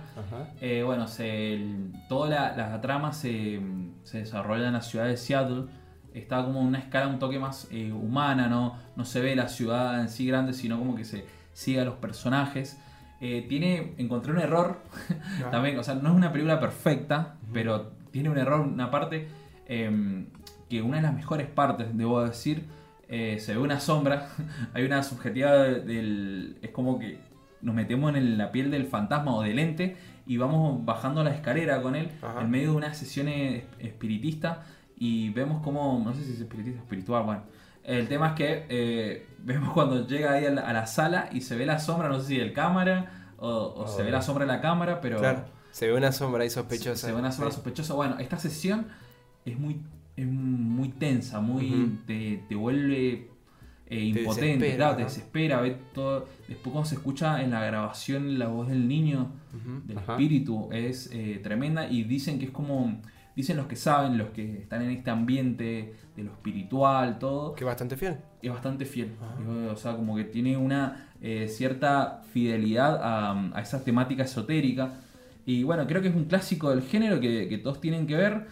[0.85, 3.61] Bueno, se, el- toda la, la trama se,
[4.03, 5.65] se desarrolla en la ciudad de Seattle.
[6.13, 8.75] Está como una escala un toque más eh, humana, ¿no?
[8.95, 11.95] no se ve la ciudad en sí grande, sino como que se sigue a los
[11.95, 12.77] personajes.
[13.21, 14.81] Eh, tiene, encontré un error
[15.51, 19.27] también, o sea, no es una película perfecta, pero tiene un error, una parte
[19.67, 20.25] eh,
[20.69, 22.65] que una de las mejores partes, debo decir,
[23.07, 24.29] eh, se ve una sombra,
[24.73, 26.57] hay una subjetividad de- del...
[26.61, 27.19] es como que
[27.61, 29.95] nos metemos en el- la piel del fantasma o del ente
[30.25, 32.41] y vamos bajando la escalera con él Ajá.
[32.41, 34.63] en medio de una sesión es- espiritista
[35.03, 37.41] y vemos como, no sé si es espiritista espiritual, bueno.
[37.83, 41.41] El tema es que eh, vemos cuando llega ahí a la, a la sala y
[41.41, 44.05] se ve la sombra, no sé si del cámara o, o se Oh.
[44.05, 47.07] ve la sombra de la cámara, pero Claro, se ve una sombra ahí sospechosa.
[47.07, 47.55] se ve una sombra Sí.
[47.55, 47.95] sospechosa.
[47.95, 48.85] Bueno, esta sesión
[49.45, 49.81] es muy,
[50.15, 53.29] es muy tensa, muy te, te vuelve
[53.87, 55.07] eh, impotente, desespera, claro, te ¿no?
[55.09, 56.27] desespera, ve todo.
[56.47, 59.31] Después cuando se escucha en la grabación la voz del niño,
[59.87, 60.11] del Ajá.
[60.13, 63.01] espíritu, es eh, tremenda y dicen que es como,
[63.35, 67.63] dicen los que saben, los que están en este ambiente de lo espiritual, todo, Que
[67.65, 68.17] bastante fiel.
[68.41, 69.13] es bastante fiel.
[69.21, 69.71] Ajá.
[69.71, 74.93] O sea, como que tiene una eh, cierta fidelidad a, a esa temática esotérica.
[75.45, 78.47] Y bueno, creo que es un clásico del género que, que todos tienen que ver.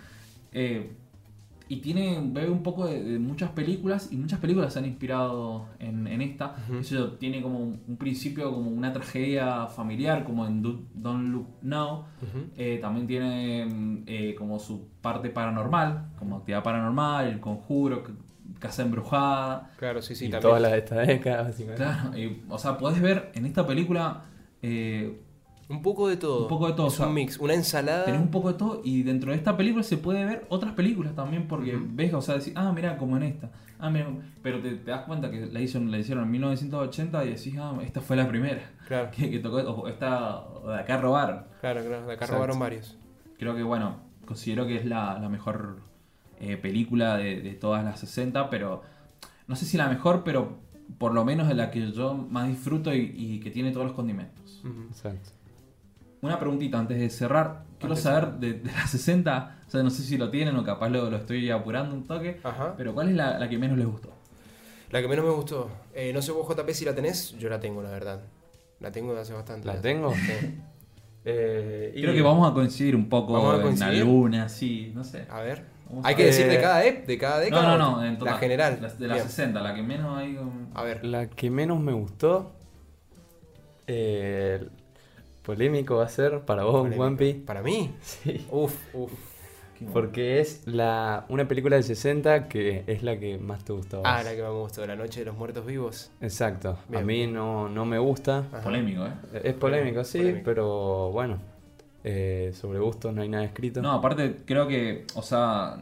[0.54, 0.92] eh,
[1.70, 5.68] y tiene, bebe un poco de, de muchas películas y muchas películas se han inspirado
[5.80, 6.56] en, en esta.
[6.80, 12.06] Eso tiene como un, principio como una tragedia familiar, como en Do- Don't Look Now.
[12.58, 18.04] Eh, también tiene mm, eh, como su parte paranormal, como actividad paranormal, el conjuro,
[18.58, 19.72] casa embrujada.
[19.78, 20.50] Claro, sí, sí, y también.
[20.50, 21.84] todas las de esta década, básicamente.
[21.84, 24.24] Claro, y, o sea, podés ver en esta película,
[24.64, 25.22] eh,
[25.70, 26.44] Un poco de todo.
[26.44, 28.06] Un poco de todo, Es o sea, un mix, una ensalada.
[28.06, 31.16] tenés un poco de todo y dentro de esta película se puede ver otras películas
[31.16, 33.52] también porque ves, o sea, decís, ah, mira, como en esta.
[33.78, 34.08] Ah, mira,
[34.42, 37.78] pero te, te das cuenta que la hicieron, la hicieron en 1980 y decís, ah,
[37.84, 41.44] esta fue la primera Claro, que, que tocó, o esta, o de acá robaron.
[41.62, 42.08] claro, claro.
[42.08, 42.98] De acá robaron varios.
[43.38, 45.78] Creo que, bueno, considero que es la, la mejor
[46.40, 48.82] eh, película de, de todas las 60, pero
[49.48, 50.58] no sé si la mejor, pero
[50.98, 53.96] por lo menos de la que yo más disfruto y, y que tiene todos los
[53.96, 54.64] condimentos.
[54.90, 55.30] Exacto.
[56.22, 57.64] Una preguntita antes de cerrar.
[57.80, 60.64] Quiero Antes saber de, de las 60, o sea, no sé si lo tienen o
[60.66, 62.74] capaz lo, lo estoy apurando un toque, Ajá.
[62.76, 64.10] pero ¿cuál es la, la que menos les gustó?
[64.92, 65.70] La que menos me gustó.
[65.94, 67.32] Eh, no sé vos, JP, si la tenés.
[67.38, 68.20] Yo la tengo, la verdad.
[68.82, 69.68] La tengo de hace bastante.
[69.68, 69.82] ¿La ya.
[69.82, 70.14] tengo?
[70.14, 70.60] Sí.
[71.26, 75.04] Eh, y- Creo que vamos a coincidir un poco ¿Vamos a en alguna, sí, no
[75.04, 75.28] sé.
[75.30, 75.64] A ver.
[75.90, 76.34] Vamos Hay a que ver.
[76.34, 77.78] decir de cada, ep- de cada No, década.
[77.78, 78.36] no, no, en total.
[78.36, 78.80] La general.
[78.82, 79.28] La- de las Bien.
[79.30, 80.36] 60, la que menos hay.
[80.36, 81.04] como- A ver.
[81.06, 82.54] La que menos me gustó.
[83.86, 84.66] eh,
[85.54, 86.88] polémico va a ser para vos.
[86.96, 87.34] Wampi.
[87.34, 87.92] Para mí.
[88.02, 88.46] Sí.
[88.52, 89.12] Uf, uf.
[89.94, 94.02] Porque es la, una película del 60 que es la que más te gustó.
[94.04, 96.12] Ah, la que más me gustó, La Noche de los Muertos Vivos.
[96.22, 96.78] Exacto.
[96.90, 97.04] Bien.
[97.04, 98.50] A mí no, no me gusta.
[98.52, 98.62] Ajá.
[98.62, 99.14] Polémico, ¿eh?
[99.44, 100.44] Es polémico, sí, Polémico.
[100.46, 101.40] pero bueno.
[102.04, 103.82] eh, sobre gustos no hay nada escrito.
[103.82, 105.78] No, aparte creo que, o sea,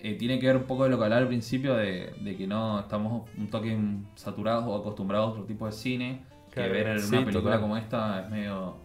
[0.00, 2.46] eh, tiene que ver un poco de lo que hablaba al principio de, de que
[2.46, 3.74] no estamos un toque
[4.16, 6.24] saturados o acostumbrados a otro tipo de cine.
[6.50, 7.60] Claro, que ver una sí, película total.
[7.62, 8.83] como esta es medio...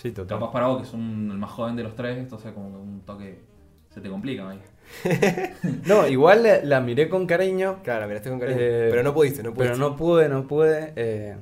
[0.00, 0.38] Sí, total.
[0.38, 2.76] Capaz para vos, que es un, el más joven de los tres, entonces como que
[2.76, 3.40] un toque
[3.92, 4.60] se te complica ahí.
[5.86, 8.58] No, igual la, la miré con cariño, Claro, la miraste con cariño.
[8.60, 9.74] Eh, pero no pudiste, no pudiste.
[9.74, 10.92] pero no pude, no pude.
[10.96, 11.36] eh,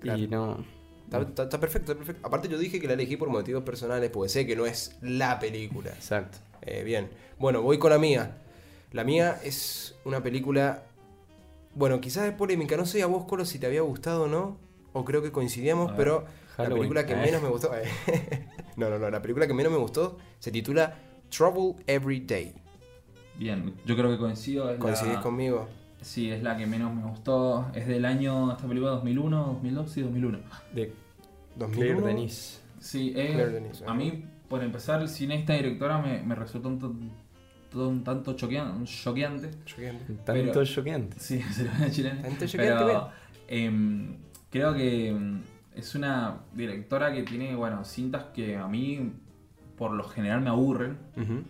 [0.00, 0.18] Claro.
[0.18, 0.64] Y no.
[1.04, 2.26] Está, está- está perfecto, está perfecto.
[2.26, 5.38] Aparte yo dije que la elegí por motivos personales, porque sé que no es la
[5.38, 5.90] película.
[5.90, 6.38] Exacto.
[6.62, 7.08] Eh, bien.
[7.38, 8.38] Bueno, voy con la mía.
[8.92, 10.82] La mía es una película.
[11.74, 12.76] Bueno, quizás es polémica.
[12.76, 14.56] No sé a vos, Colo, si te había gustado o no.
[14.92, 16.24] O creo que coincidíamos, pero
[16.58, 17.16] la película que Eh.
[17.16, 17.70] menos me gustó.
[18.76, 19.10] no, no, no.
[19.10, 20.98] La película que menos me gustó se titula
[21.30, 22.52] Trouble Every Day.
[23.38, 24.68] Bien, yo creo que coincido.
[24.70, 25.68] es la- ¿Coincidís conmigo?
[26.02, 27.70] Sí, es la que menos me gustó.
[27.74, 30.38] Es del año, esta película 2001, 2002, sí, 2001.
[30.38, 30.94] De Claire
[31.56, 32.06] 2001.
[32.06, 32.60] Denis.
[32.80, 33.94] Sí, eh, Claire Denis, a ajá.
[33.94, 39.50] mí, por empezar, el cine esta directora me, me resultó un, tanto choquean- choqueante.
[39.64, 40.12] Choqueante.
[40.24, 41.16] Tanto choqueante.
[41.20, 42.20] Sí, se lo voy a chilena.
[42.22, 43.08] Tanto choqueante, Pero
[44.52, 45.42] creo que em,
[45.74, 49.12] es una directora que tiene, bueno, cintas que a mí
[49.76, 50.98] por lo general me aburren.
[51.16, 51.42] Ujú.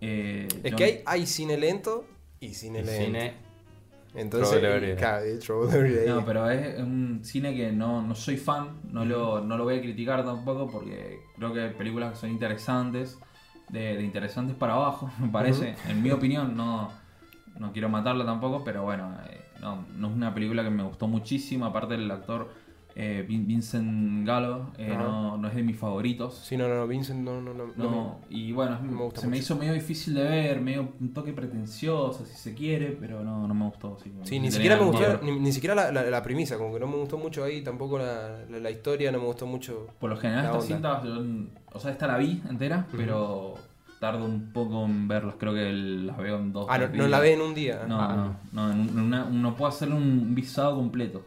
[0.00, 2.06] Eh, Es yo- que hay, hay cine lento
[2.40, 3.04] y cine lento.
[3.04, 3.34] cine.
[4.14, 6.04] Entonces, Trouble.
[6.08, 9.78] No, pero es un cine que no, no soy fan, no lo, no lo voy
[9.78, 13.18] a criticar tampoco porque creo que hay películas que son interesantes,
[13.68, 15.76] de, de interesantes para abajo, me parece.
[15.88, 16.90] En mi opinión, no,
[17.58, 21.06] no quiero matarla tampoco, pero bueno, eh, no, no es una película que me gustó
[21.08, 22.48] muchísimo, aparte del actor
[22.96, 26.34] eh, Vin- Vincent Gallo, eh, no, no es de mis favoritos.
[26.34, 28.18] Sí, no, no, no, Vincent, no, no, no.
[28.28, 32.34] y bueno, me se me hizo medio difícil de ver, medio un toque pretencioso, si
[32.34, 33.96] se quiere, pero no, no me gustó.
[34.24, 36.88] Sí, ni siquiera me gustó, ni, ni siquiera la, la- la premisa, como que no
[36.88, 39.86] me gustó mucho ahí, tampoco la, la- historia, no me gustó mucho.
[40.00, 40.60] Por lo general onda.
[40.60, 41.22] cintas, yo-
[41.72, 43.54] o sea, esta la vi entera, pero
[44.00, 46.66] tardo un poco en verlas, creo que las veo en dos.
[46.68, 47.84] Ah, no, no la ve en un día.
[47.86, 51.22] No, Ah, no, no, en un- en una- no puedo hacerle un visado completo.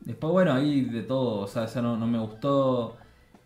[0.00, 2.96] Después, bueno, ahí de todo, o sea, esa no, no me gustó.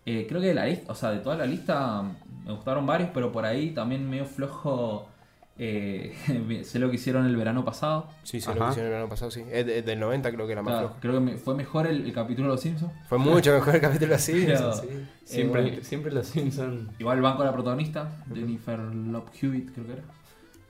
[0.07, 2.03] Eh, creo que de la lista, o sea, de toda la lista
[2.47, 5.09] me gustaron varios, pero por ahí también medio flojo.
[5.59, 8.09] Eh, sé lo que hicieron el verano pasado.
[8.23, 8.65] Sí, lo Ajá.
[8.67, 9.45] que hicieron el verano pasado, sí.
[9.51, 11.01] Es, de- es del 90 creo que era más Claro, flojo.
[11.01, 12.93] creo que me- fue mejor el, el capítulo de los Simpsons.
[13.09, 14.45] Fue mucho mejor el capítulo así.
[14.47, 14.89] Pero- sí.
[15.25, 15.77] Siempre, bueno.
[15.83, 16.91] siempre los Simpsons.
[16.99, 20.03] Igual banco a la protagonista, Jennifer Love Hewitt, creo que era.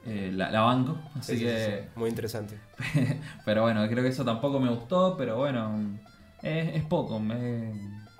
[0.06, 1.64] Eh, la, la banco, así Sí, sí, que.
[1.64, 1.88] sí, sí.
[1.96, 2.58] Muy interesante.
[3.46, 5.98] Pero bueno, creo que eso tampoco me gustó, pero bueno,
[6.42, 7.72] es, es poco, me-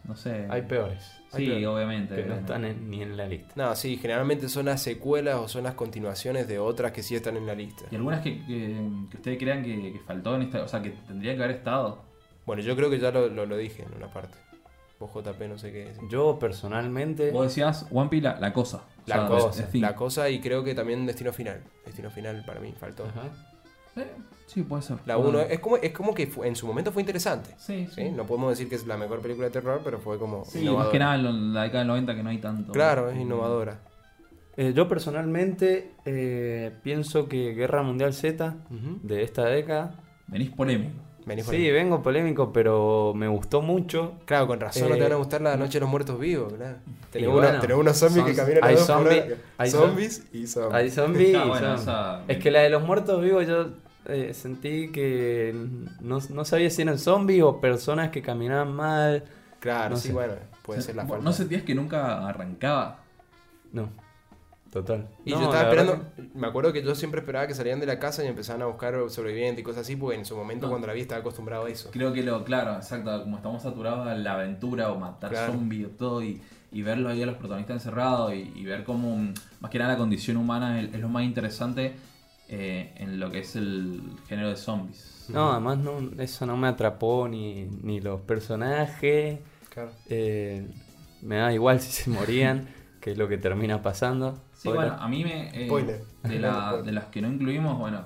[0.05, 0.47] no sé.
[0.49, 1.05] Hay peores.
[1.37, 2.15] Sí, obviamente.
[2.17, 3.53] Que no están en- ni en la lista.
[3.57, 7.37] No, sí, generalmente son las secuelas o son las continuaciones de otras que sí están
[7.37, 7.85] en la lista.
[7.91, 8.77] Y algunas que, que,
[9.11, 12.03] que ustedes crean que, que faltó en esta, o sea, que tendría que haber estado.
[12.47, 14.37] Bueno, yo creo que ya lo, lo, lo dije en una parte.
[15.01, 16.03] Vos JP no sé qué decir.
[16.09, 17.31] Yo personalmente.
[17.31, 18.77] Vos decías, One Piece, la, la cosa.
[18.79, 21.63] O La sea, cosa, la cosa y creo que también Destino Final.
[21.85, 23.05] Destino Final para mí faltó.
[23.05, 23.29] Ajá.
[23.97, 24.07] Eh,
[24.47, 24.97] sí, puede ser.
[25.07, 27.51] La 1 es como, es como que fue- en su momento fue interesante.
[27.59, 28.11] Sí, ¿sí?
[28.11, 30.89] No podemos decir que es la mejor película de terror, pero fue como Sí, más
[30.89, 32.73] que nada en la década del 90 que no hay tanto.
[32.73, 33.81] Claro, es innovadora.
[34.57, 38.55] Eh, yo personalmente eh, pienso que Guerra Mundial Z
[39.03, 39.97] de esta década.
[40.29, 40.93] Venís polémico.
[41.27, 44.13] Venís por Sí, vengo polémico, pero me gustó mucho.
[44.27, 46.53] Claro, con razón no te Eh, van a gustar la noche de los muertos vivos,
[46.53, 46.77] claro.
[47.11, 50.27] Tenemos, bueno, unos, tenemos unos zombies que son- caminan a hay dos zombi- hay zombies
[50.33, 50.75] y zombies.
[50.75, 51.35] Hay zombies.
[51.35, 51.81] Ah, y bueno, zombies.
[51.83, 53.69] esa- Es que la de los muertos vivos yo
[54.07, 55.55] eh, sentí que
[56.01, 59.25] no, no sabía si eran zombies o personas que caminaban mal.
[59.61, 60.15] Claro, no sí, sé.
[60.15, 61.25] bueno, puede ser la ¿Vos falta.
[61.25, 62.99] ¿No sentías que nunca arrancaba?
[63.73, 63.89] No,
[64.71, 65.09] total.
[65.25, 67.99] Y No, yo estaba esperando, me acuerdo que yo siempre esperaba que salían de la
[67.99, 70.71] casa y empezaban a buscar sobrevivientes y cosas así, porque en su momento No.
[70.73, 71.91] cuando la vi estaba acostumbrado a eso.
[71.93, 75.53] Creo que lo, claro, exacto, como estamos saturados a la aventura o matar Claro.
[75.55, 76.41] zombies o todo y,
[76.71, 79.93] y verlo ahí a los protagonistas encerrados y, y ver cómo, mm, más que nada,
[79.93, 81.95] la condición humana es, es lo más interesante
[82.49, 85.27] eh, en lo que es el género de zombies.
[85.29, 89.41] No, además no, eso no me atrapó ni, ni los personajes.
[89.71, 89.91] Claro.
[90.09, 90.69] eh,
[91.23, 92.69] me da igual si se morían,
[93.01, 94.35] que es lo que termina pasando.
[94.53, 94.91] Sí, Spoiler.
[94.91, 95.49] bueno, a mí me.
[95.49, 96.03] eh, Spoiler.
[96.23, 98.05] De, la- de las que no incluimos, bueno,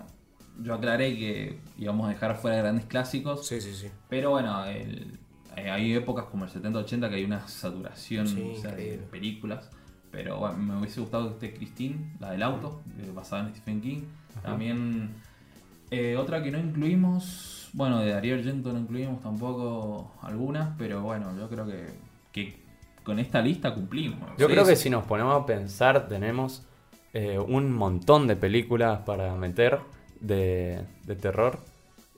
[0.60, 3.46] yo aclaré que íbamos a dejar fuera grandes clásicos.
[3.46, 3.88] Sí, sí, sí.
[4.08, 5.18] Pero bueno, el-
[5.56, 9.68] eh, hay épocas como el 70-80 que hay una saturación Sí, o sea, de películas.
[10.10, 13.80] Pero bueno, me hubiese gustado que esté Christine, la del auto, eh, basada en Stephen
[13.80, 14.02] King.
[14.42, 15.10] También
[15.90, 21.36] eh, otra que no incluimos, bueno, de Darío Argento no incluimos tampoco algunas, pero bueno,
[21.36, 21.86] yo creo que,
[22.32, 22.56] que
[23.04, 24.18] con esta lista cumplimos.
[24.38, 26.62] Yo Sí, creo que si nos ponemos a pensar, tenemos
[27.14, 29.78] eh, un montón de películas para meter
[30.20, 31.58] de, de terror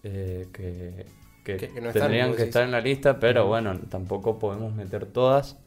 [0.02, 1.06] eh, que,
[1.44, 2.48] que Que- que no están, tendrían que decís.
[2.48, 5.58] estar en la lista, pero bueno, tampoco podemos meter todas.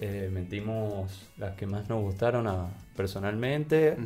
[0.00, 2.66] Eh, metimos las que más nos gustaron a-
[2.96, 3.96] personalmente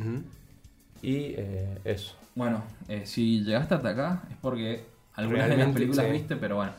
[1.01, 2.15] y eh, eso.
[2.35, 4.83] Bueno, eh, si llegaste hasta acá es porque
[5.15, 6.11] algunas de las películas sí.
[6.11, 6.71] viste, pero bueno,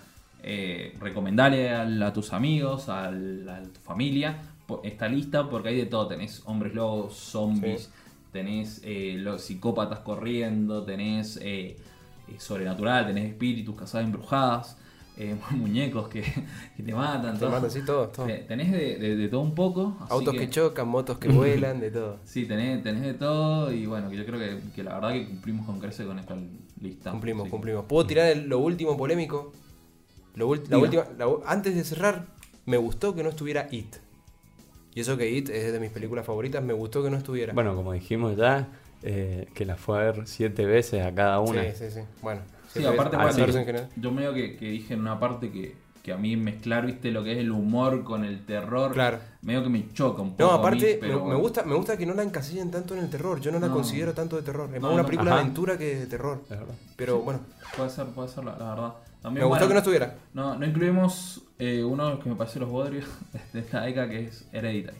[0.43, 4.39] eh, recomendale al- a, tus amigos, a tu familia
[4.85, 6.07] esta lista porque hay de todo.
[6.07, 7.91] Tenés hombres lobos, zombies, Sí.
[8.33, 11.41] tenés eh, los psicópatas corriendo, tenés
[12.39, 14.77] sobrenatural, tenés espíritus, casadas embrujadas,
[15.23, 16.23] eh, muñecos que,
[16.77, 17.35] que te matan.
[17.35, 17.51] Te todo.
[17.51, 18.27] matan así todo, todo.
[18.27, 19.97] Te- Tenés de, de- de todo un poco.
[20.09, 20.49] Autos que...
[20.51, 22.19] chocan, motos que vuelan, de todo.
[22.25, 25.27] Sí, tenés, tenés de todo y bueno, que yo creo que, que la verdad que
[25.27, 26.37] cumplimos con creces con esta
[26.81, 27.11] lista.
[27.11, 27.85] Cumplimos, cumplimos.
[27.87, 29.53] ¿Puedo tirar el- lo último polémico?
[30.35, 32.27] Lo la última, la u- antes de cerrar,
[32.67, 33.97] me gustó que no estuviera It.
[34.95, 37.53] Y eso que It es de mis películas favoritas, me gustó que no estuviera.
[37.53, 38.69] Bueno, como dijimos ya,
[39.03, 41.63] eh, que la fue a ver siete veces a cada una.
[41.65, 42.01] Sí, sí, sí.
[42.23, 42.43] Bueno.
[42.73, 43.59] Sí, aparte, Ah, bueno, sí.
[43.59, 43.89] en general.
[43.97, 47.23] yo medio que, que dije en una parte que, que a mí mezclar, viste, lo
[47.25, 49.19] que es el humor con el terror, Claro.
[49.43, 50.43] medio que me choca un poco.
[50.45, 52.95] No, a mí, aparte, pero me, me gusta, me gusta que no la encasillen tanto
[52.95, 53.41] en el terror.
[53.41, 53.75] Yo no la No.
[53.75, 54.69] considero tanto de terror.
[54.73, 55.07] Es No, más una no.
[55.07, 56.43] película de aventura que de terror.
[56.45, 56.75] Es verdad.
[56.97, 57.41] Pero bueno,
[57.77, 58.95] Puede ser, puede ser, la, la verdad.
[58.95, 60.15] me También, gustó bueno, que no estuviera.
[60.33, 63.05] no, no incluimos eh, uno de los que me pareció los bodrios
[63.53, 64.97] de esta década que es Hereditary.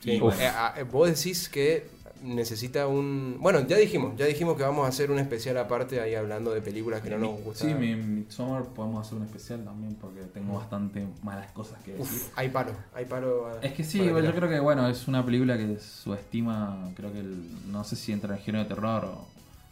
[0.00, 1.88] Sí, bueno, eh, ah, eh, vos decís que
[2.26, 3.36] necesita un...
[3.40, 6.60] Bueno, ya dijimos, ya dijimos que vamos a hacer un especial aparte ahí hablando de
[6.60, 7.68] películas que no nos gustan.
[7.68, 12.22] Sí, mi Midsommar podemos hacer un especial también porque tengo bastante malas cosas que decir.
[12.22, 13.48] Uf, hay palo, hay palo.
[13.48, 17.20] ah, Es que sí, yo creo que bueno, es una película que subestima, creo que
[17.20, 19.26] el- no sé si entra en el género de terror o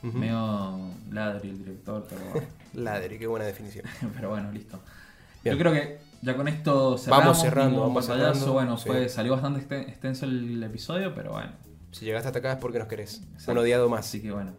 [0.07, 0.19] Ujú.
[0.19, 0.79] medio
[1.11, 2.23] ladri el director, pero
[2.75, 3.85] Ladri, qué buena definición.
[4.15, 4.79] pero bueno, listo.
[5.43, 5.57] Bien.
[5.57, 8.87] Yo creo que ya con esto cerramos, Vamos cerrando, vamos cerrando, bueno, sí.
[8.87, 11.51] fue, salió bastante exten- extenso el episodio, pero bueno,
[11.95, 13.23] Si llegaste hasta acá es porque nos querés.
[13.33, 13.53] Exacto.
[13.53, 14.07] Un odiado más.
[14.07, 14.53] Así que bueno.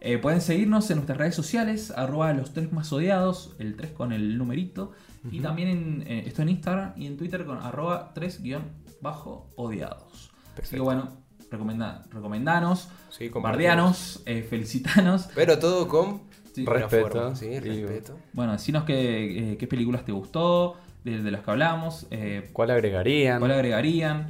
[0.00, 4.12] Eh, pueden seguirnos en nuestras redes sociales, arroba los tres más odiados, el 3 con
[4.12, 4.92] el numerito.
[5.30, 8.62] Y también en, eh, esto en Instagram y en Twitter con arroba 3 guion
[9.00, 10.30] bajo odiados.
[10.62, 11.08] Así que bueno,
[11.50, 15.28] recomenda, recomendanos, Sí, bardeanos, eh, felicitanos.
[15.34, 16.20] Pero todo con
[16.54, 16.64] Sí.
[16.64, 17.08] Respeto.
[17.10, 18.16] forma, Sí, respeto.
[18.32, 23.38] Bueno, decinos qué, qué películas te gustó, de, de las que hablamos, eh, ¿Cuál agregarían?
[23.40, 24.28] cuál agregarían,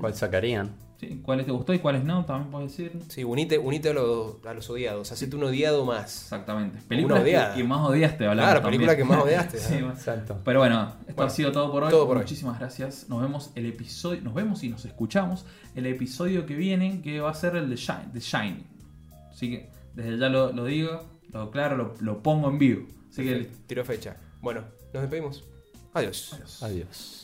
[0.00, 0.70] ¿Cuál sacarían?
[1.08, 2.92] Sí, cuáles te gustó y cuáles no, también puedes decir.
[3.08, 5.10] Sí, unite, unite a, los, a los odiados.
[5.12, 6.22] Hacete un odiado más.
[6.22, 6.78] Exactamente.
[6.88, 9.08] Películas que, que más odiaste, hablamos Claro, película también.
[9.08, 9.58] que más odiaste.
[9.58, 9.86] Sí, ¿eh?
[9.88, 10.40] Exacto.
[10.44, 11.90] Pero bueno, esto Bueno, ha sido todo por hoy.
[11.90, 12.22] todo por hoy.
[12.22, 13.06] Muchísimas gracias.
[13.08, 15.44] Nos vemos el episodio, nos vemos y nos escuchamos
[15.74, 18.66] el episodio que viene, que va a ser el de Shine, de Shining.
[19.30, 22.86] Así que desde ya lo, lo digo, lo claro, lo, lo pongo en vivo.
[23.10, 23.48] Así que.
[23.66, 24.16] Tiro fecha.
[24.40, 25.44] Bueno, nos despedimos.
[25.94, 26.36] Adiós.
[26.60, 27.23] Adiós.